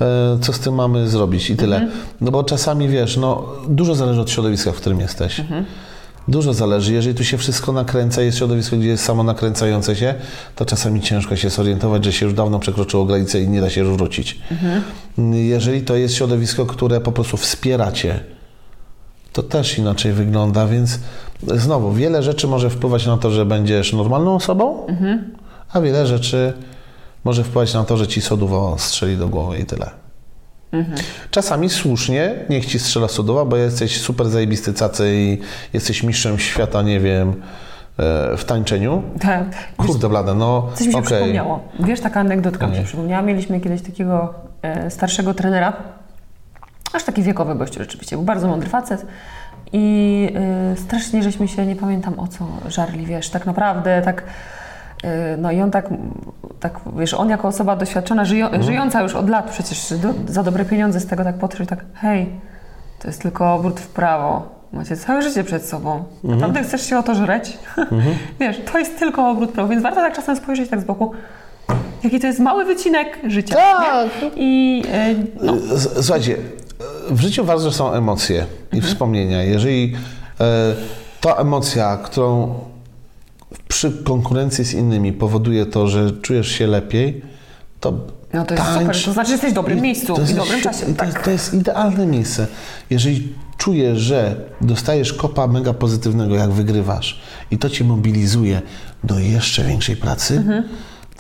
e, 0.01 0.03
e, 0.05 0.39
co 0.41 0.53
z 0.53 0.61
tym 0.61 0.75
mamy 0.75 1.09
zrobić 1.09 1.51
i 1.51 1.57
tyle. 1.57 1.87
No 2.21 2.31
bo 2.31 2.45
czasami, 2.45 2.89
wiesz, 2.89 3.17
no 3.17 3.45
dużo 3.69 3.95
zależy 3.95 4.21
od 4.21 4.31
środowiska, 4.31 4.73
w 4.73 4.77
którym 4.77 5.01
jesteś. 5.01 5.41
Dużo 6.29 6.55
zależy. 6.55 6.93
Jeżeli 6.93 7.15
tu 7.15 7.25
się 7.25 7.39
wszystko 7.39 7.73
nakręca, 7.73 8.23
jest 8.23 8.39
środowisko, 8.39 8.77
gdzie 8.77 8.89
jest 8.89 9.05
samo 9.05 9.23
nakręcające 9.23 9.97
się, 9.97 10.15
to 10.57 10.65
czasami 10.65 11.01
ciężko 11.01 11.37
się 11.37 11.51
zorientować, 11.51 12.05
że 12.05 12.13
się 12.13 12.27
już 12.27 12.35
dawno 12.35 12.59
przekroczyło 12.59 13.05
granicę 13.05 13.41
i 13.41 13.49
nie 13.49 13.61
da 13.61 13.71
się 13.71 13.81
już 13.81 13.91
wrócić. 13.91 14.39
Jeżeli 15.33 15.83
to 15.83 15.97
jest 15.97 16.15
środowisko, 16.15 16.67
które 16.67 17.01
po 17.01 17.13
prostu 17.13 17.37
wspiera 17.37 17.93
cię, 17.93 18.21
to 19.33 19.43
też 19.43 19.79
inaczej 19.79 20.13
wygląda, 20.13 20.67
więc 20.67 20.99
znowu, 21.55 21.93
wiele 21.93 22.23
rzeczy 22.23 22.47
może 22.49 22.71
wpływać 22.71 23.07
na 23.07 23.17
to, 23.17 23.31
że 23.31 23.47
będziesz 23.47 23.93
normalną 23.93 24.35
osobą, 24.35 24.87
a 25.73 25.81
wiele 25.81 26.07
rzeczy 26.07 26.53
może 27.25 27.45
wpływać 27.45 27.75
na 27.75 27.85
to, 27.85 27.97
że 27.97 28.07
ci 28.07 28.21
soduwa 28.21 28.79
strzeli 28.79 29.17
do 29.17 29.29
głowy 29.29 29.59
i 29.59 29.65
tyle. 29.65 30.02
Czasami 31.31 31.71
słusznie 31.71 32.35
niech 32.51 32.67
ci 32.67 32.79
strzela 32.79 33.09
sodowa, 33.09 33.45
bo 33.45 33.57
jesteś 33.57 34.01
super 34.01 34.29
zajebisty 34.29 34.73
cacy 34.73 35.11
i 35.15 35.39
jesteś 35.73 36.03
mistrzem 36.03 36.39
świata, 36.39 36.83
nie 36.83 37.01
wiem, 37.01 37.29
e, 37.99 38.37
w 38.37 38.45
tańczeniu. 38.45 39.03
Tak. 39.21 39.45
Kurde 39.77 40.09
blade, 40.09 40.35
no 40.35 40.69
Coś 40.75 40.87
mi 40.87 40.93
się 40.93 40.99
okej. 40.99 41.11
przypomniało. 41.11 41.61
Wiesz, 41.81 42.01
taka 42.01 42.21
anegdotka 42.21 42.67
mi 42.67 42.77
się 42.77 42.83
przypomniała. 42.83 43.23
Mieliśmy 43.23 43.61
kiedyś 43.61 43.83
takiego 43.83 44.35
e, 44.63 44.91
starszego 44.91 45.35
trenera, 45.35 45.73
aż 46.93 47.05
taki 47.05 47.23
wiekowy 47.23 47.55
gościu 47.55 47.81
rzeczywiście, 47.81 48.17
był 48.17 48.25
bardzo 48.25 48.49
mądry 48.49 48.69
facet 48.69 49.07
i 49.73 50.29
e, 50.73 50.77
strasznie 50.77 51.23
żeśmy 51.23 51.49
się, 51.49 51.67
nie 51.67 51.77
pamiętam 51.77 52.19
o 52.21 52.29
co 52.29 52.47
żarli, 52.69 53.07
wiesz, 53.07 53.31
tak 53.31 53.47
naprawdę, 53.47 54.03
tak 54.05 54.23
no 55.39 55.51
i 55.53 55.61
on 55.61 55.71
tak, 55.71 55.89
tak, 56.61 56.81
wiesz, 56.97 57.15
on 57.15 57.29
jako 57.31 57.49
osoba 57.49 57.77
doświadczona, 57.77 58.25
żyjo, 58.25 58.47
Mhm. 58.47 58.63
żyjąca 58.63 59.03
już 59.03 59.15
od 59.15 59.29
lat 59.31 59.51
przecież 59.51 59.95
do, 59.99 60.33
za 60.33 60.43
dobre 60.43 60.65
pieniądze 60.65 61.01
z 61.01 61.07
tego 61.07 61.25
tak 61.25 61.35
podszedł, 61.39 61.71
tak 61.71 61.85
hej, 61.95 62.27
to 62.99 63.09
jest 63.09 63.23
tylko 63.23 63.55
obrót 63.55 63.81
w 63.81 63.87
prawo. 63.89 64.49
Macie 64.73 64.97
całe 64.97 65.23
życie 65.23 65.45
przed 65.45 65.65
sobą. 65.67 66.05
Mhm. 66.25 66.35
Naprawdę 66.41 66.63
chcesz 66.63 66.87
się 66.87 66.99
o 66.99 67.03
to 67.03 67.15
żreć? 67.15 67.59
Wiesz, 68.41 68.61
to 68.73 68.79
jest 68.79 68.99
tylko 68.99 69.31
obrót 69.31 69.51
w 69.51 69.53
prawo, 69.53 69.69
więc 69.69 69.83
warto 69.83 70.01
tak 70.01 70.15
czasem 70.17 70.37
spojrzeć 70.37 70.71
tak 70.71 70.81
z 70.81 70.85
boku, 70.85 71.13
jaki 72.05 72.21
to 72.21 72.27
jest 72.27 72.39
mały 72.39 72.65
wycinek 72.65 73.19
życia. 73.29 73.55
Tak. 73.55 74.09
Nie? 74.23 74.31
I 74.37 74.83
e, 74.93 75.15
no, 75.43 75.53
Słuchajcie, 76.03 76.37
w 77.11 77.21
życiu 77.21 77.45
ważne 77.45 77.71
są 77.73 77.93
emocje 77.93 78.37
i 78.73 78.77
Mhm. 78.77 78.93
wspomnienia. 78.93 79.43
Jeżeli 79.43 79.95
e, 80.41 80.45
ta 81.21 81.35
emocja, 81.35 81.97
którą 82.03 82.55
przy 83.73 83.93
konkurencji 83.93 84.65
z 84.65 84.73
innymi 84.75 85.13
powoduje 85.13 85.67
to, 85.67 85.89
że 85.89 86.11
czujesz 86.13 86.49
się 86.49 86.67
lepiej, 86.67 87.23
to 87.81 87.93
no 88.33 88.45
to 88.45 88.55
jest 88.55 88.67
tańcz. 88.67 88.97
super, 88.97 89.05
to 89.05 89.13
znaczy, 89.13 89.27
że 89.29 89.33
jesteś 89.33 89.51
w 89.51 89.55
dobrym 89.55 89.81
miejscu 89.81 90.13
i 90.15 90.25
w 90.25 90.29
dobrym 90.37 90.45
świetne. 90.61 90.73
czasie. 90.73 90.87
To, 90.87 90.93
Tak. 90.95 91.07
jest, 91.09 91.25
to 91.25 91.31
jest 91.31 91.55
idealne 91.55 92.07
miejsce. 92.07 92.47
Jeżeli 92.91 93.29
czujesz, 93.59 93.99
że 93.99 94.37
dostajesz 94.61 95.13
kopa 95.13 95.47
mega 95.47 95.73
pozytywnego, 95.75 96.35
jak 96.35 96.51
wygrywasz 96.51 97.21
i 97.51 97.59
to 97.59 97.71
cię 97.71 97.85
mobilizuje 97.85 98.63
do 99.05 99.19
jeszcze 99.19 99.65
większej 99.65 99.97
pracy, 99.97 100.37
Mhm. 100.37 100.65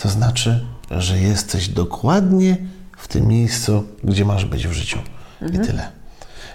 to 0.03 0.09
znaczy, 0.09 0.65
że 0.91 1.19
jesteś 1.19 1.69
dokładnie 1.69 2.57
w 2.97 3.09
tym 3.09 3.27
miejscu, 3.29 3.85
gdzie 4.05 4.25
masz 4.25 4.45
być 4.45 4.67
w 4.67 4.73
życiu. 4.73 4.99
Mhm. 5.43 5.63
I 5.63 5.67
tyle. 5.67 5.89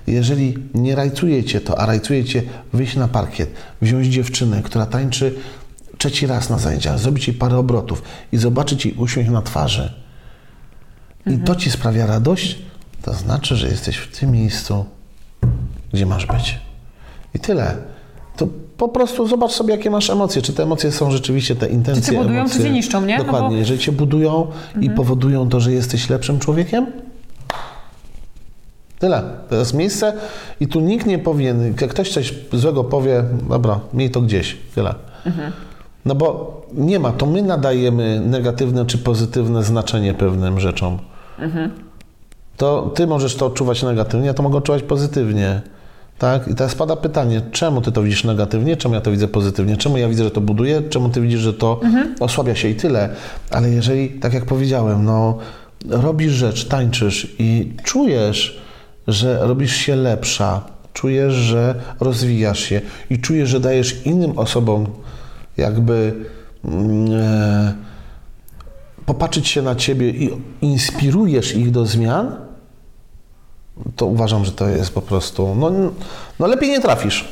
Jeżeli 0.08 0.58
nie 0.74 0.96
rajcuje 0.96 1.44
cię 1.44 1.62
to, 1.62 1.80
a 1.80 1.86
rajcuje 1.86 2.26
cię 2.26 2.44
wyjść 2.74 2.96
na 2.96 3.08
parkiet, 3.08 3.50
wziąć 3.82 4.08
dziewczynę, 4.08 4.62
która 4.64 4.86
tańczy 4.86 5.36
trzeci 5.98 6.28
raz 6.28 6.50
na 6.50 6.58
zajęciach, 6.58 7.00
zrobić 7.00 7.28
jej 7.28 7.38
parę 7.38 7.58
obrotów 7.58 8.02
i 8.32 8.38
zobaczyć 8.38 8.86
jej 8.86 8.96
uśmiech 8.96 9.30
na 9.30 9.42
twarzy, 9.42 9.94
i 11.26 11.30
Mhm. 11.30 11.46
to 11.48 11.56
ci 11.56 11.72
sprawia 11.72 12.06
radość, 12.06 12.58
to 13.02 13.14
znaczy, 13.14 13.56
że 13.56 13.68
jesteś 13.68 13.98
w 13.98 14.18
tym 14.20 14.32
miejscu, 14.32 14.86
gdzie 15.94 16.06
masz 16.06 16.26
być. 16.26 16.60
I 17.36 17.40
tyle. 17.40 17.76
To 18.38 18.48
po 18.78 18.90
prostu 18.90 19.28
zobacz 19.28 19.52
sobie, 19.52 19.76
jakie 19.76 19.90
masz 19.90 20.10
emocje. 20.10 20.42
Czy 20.42 20.54
te 20.54 20.64
emocje 20.64 20.92
są 20.92 21.12
rzeczywiście 21.12 21.56
te 21.56 21.68
intencje, 21.70 22.04
Czy 22.04 22.12
cię 22.12 22.18
budują, 22.18 22.36
czy 22.46 22.52
emocje. 22.52 22.64
cię 22.64 22.70
niszczą, 22.72 23.02
nie? 23.06 23.18
No 23.18 23.24
Dokładnie. 23.24 23.40
bo- 23.42 23.46
Mhm. 23.46 23.60
Jeżeli 23.60 23.80
cię 23.80 23.92
budują 23.92 24.48
i 24.82 24.90
powodują 24.90 25.50
to, 25.50 25.60
że 25.60 25.72
jesteś 25.72 26.10
lepszym 26.10 26.40
człowiekiem, 26.40 26.86
tyle. 29.00 29.24
To 29.50 29.56
jest 29.56 29.74
miejsce 29.74 30.14
i 30.60 30.68
tu 30.68 30.80
nikt 30.80 31.06
nie 31.06 31.20
powinien, 31.20 31.74
jak 31.82 31.90
ktoś 31.92 32.10
coś 32.14 32.34
złego 32.54 32.84
powie, 32.84 33.24
dobra, 33.50 33.80
miej 33.94 34.12
to 34.12 34.22
gdzieś. 34.22 34.58
Tyle. 34.76 34.96
Mhm. 35.26 35.52
No 36.08 36.16
bo 36.16 36.58
nie 36.74 37.00
ma, 37.00 37.12
to 37.12 37.26
my 37.26 37.42
nadajemy 37.42 38.22
negatywne 38.26 38.86
czy 38.86 38.98
pozytywne 38.98 39.64
znaczenie 39.64 40.14
pewnym 40.14 40.60
rzeczom. 40.60 40.98
To 42.58 42.92
ty 42.96 43.08
możesz 43.08 43.36
to 43.36 43.46
odczuwać 43.46 43.84
negatywnie, 43.84 44.30
a 44.30 44.34
to 44.34 44.44
mogę 44.44 44.58
odczuwać 44.58 44.84
pozytywnie. 44.84 45.62
Tak? 46.18 46.48
I 46.48 46.56
teraz 46.56 46.76
pada 46.76 46.96
pytanie, 46.96 47.42
czemu 47.52 47.82
ty 47.82 47.92
to 47.92 48.04
widzisz 48.04 48.24
negatywnie, 48.24 48.78
czemu 48.78 48.96
ja 48.96 49.02
to 49.02 49.12
widzę 49.12 49.28
pozytywnie, 49.28 49.78
czemu 49.78 49.98
ja 49.98 50.10
widzę, 50.10 50.24
że 50.24 50.32
to 50.32 50.42
buduje, 50.42 50.82
czemu 50.82 51.10
ty 51.10 51.22
widzisz, 51.22 51.40
że 51.40 51.54
to 51.54 51.80
osłabia 52.20 52.56
się 52.56 52.68
i 52.68 52.76
tyle. 52.76 53.10
Ale 53.52 53.70
jeżeli, 53.70 54.10
tak 54.10 54.34
jak 54.34 54.46
powiedziałem, 54.46 55.06
no, 55.06 55.38
robisz 55.90 56.32
rzecz, 56.32 56.68
tańczysz 56.68 57.36
i 57.40 57.74
czujesz, 57.84 58.62
że 59.08 59.40
robisz 59.48 59.76
się 59.76 59.96
lepsza, 59.96 60.62
czujesz, 60.94 61.34
że 61.34 61.76
rozwijasz 62.00 62.60
się 62.60 62.82
i 63.10 63.20
czujesz, 63.20 63.50
że 63.50 63.60
dajesz 63.60 64.06
innym 64.06 64.40
osobom 64.40 64.86
jakby 65.58 66.14
mm, 66.66 67.08
e, 67.22 67.74
popatrzeć 69.06 69.48
się 69.48 69.62
na 69.62 69.76
ciebie 69.76 70.10
i 70.10 70.42
inspirujesz 70.62 71.56
ich 71.56 71.72
do 71.72 71.86
zmian, 71.86 72.36
to 73.96 74.06
uważam, 74.06 74.46
że 74.46 74.52
to 74.52 74.68
jest 74.68 74.94
po 74.94 75.02
prostu. 75.02 75.56
No, 75.56 75.72
no 76.40 76.48
lepiej 76.48 76.70
nie 76.70 76.82
trafisz. 76.82 77.28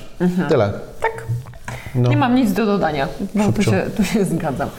Tyle. 0.50 0.74
Tak. 1.02 1.24
No. 1.96 2.10
Nie 2.10 2.18
mam 2.18 2.36
nic 2.36 2.54
do 2.54 2.66
dodania, 2.66 3.08
bo 3.36 3.52
tu 3.54 3.64
się, 3.64 3.86
tu 3.98 4.04
się 4.04 4.26
zgadzam. 4.26 4.70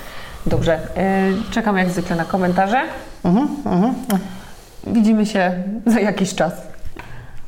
Dobrze, 0.46 0.96
e, 0.96 1.32
czekam 1.50 1.76
jak 1.76 1.90
zwykle 1.90 2.16
na 2.16 2.24
komentarze. 2.24 2.82
Mhm, 3.24 3.94
Widzimy 4.86 5.26
się 5.26 5.62
za 5.86 6.00
jakiś 6.00 6.34
czas. 6.34 6.52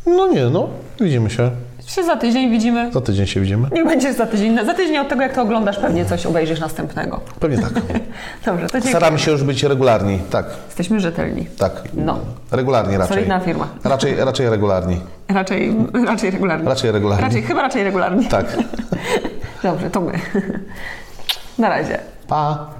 No 0.07 0.27
nie, 0.27 0.45
no. 0.45 0.69
Widzimy 1.01 1.31
się. 1.31 1.51
Się 1.89 2.05
za 2.05 2.17
tydzień 2.17 2.51
widzimy. 2.51 2.93
Za 2.93 3.01
tydzień 3.01 3.27
się 3.27 3.41
widzimy. 3.41 3.69
Niech 3.73 3.85
będzie 3.87 4.13
za 4.15 4.27
tydzień. 4.27 4.67
Za 4.67 4.75
tydzień 4.75 4.99
od 4.99 5.09
tego, 5.09 5.23
jak 5.23 5.35
to 5.35 5.43
oglądasz, 5.43 5.79
pewnie 5.79 6.05
coś 6.05 6.27
obejrzysz 6.27 6.61
następnego. 6.61 7.21
Pewnie 7.41 7.59
tak. 7.59 7.73
Dobrze, 8.47 8.67
to 8.67 8.73
dziękuję. 8.73 8.91
Staramy 8.95 9.19
się 9.19 9.31
już 9.31 9.43
być 9.45 9.63
regularni. 9.63 10.19
Tak, 10.31 10.47
Jesteśmy 10.67 11.01
rzetelni. 11.01 11.47
tak. 11.59 11.73
No. 11.95 12.19
Regularnie 12.51 12.99
raczej. 12.99 13.15
Solidna 13.17 13.41
firma. 13.41 13.69
Raczej, 13.85 14.17
raczej 14.17 14.49
regularni. 14.51 15.01
Raczej, 15.29 15.77
raczej 16.07 16.31
regularnie. 16.31 16.69
Raczej 16.69 16.93
regularnie. 16.93 17.25
Raczej, 17.25 17.43
chyba 17.43 17.63
raczej 17.63 17.85
regularnie. 17.85 18.29
Tak. 18.29 18.47
Dobrze, 19.63 19.91
to 19.91 20.01
my. 20.01 20.13
Na 21.59 21.69
razie. 21.69 21.99
Pa. 22.29 22.78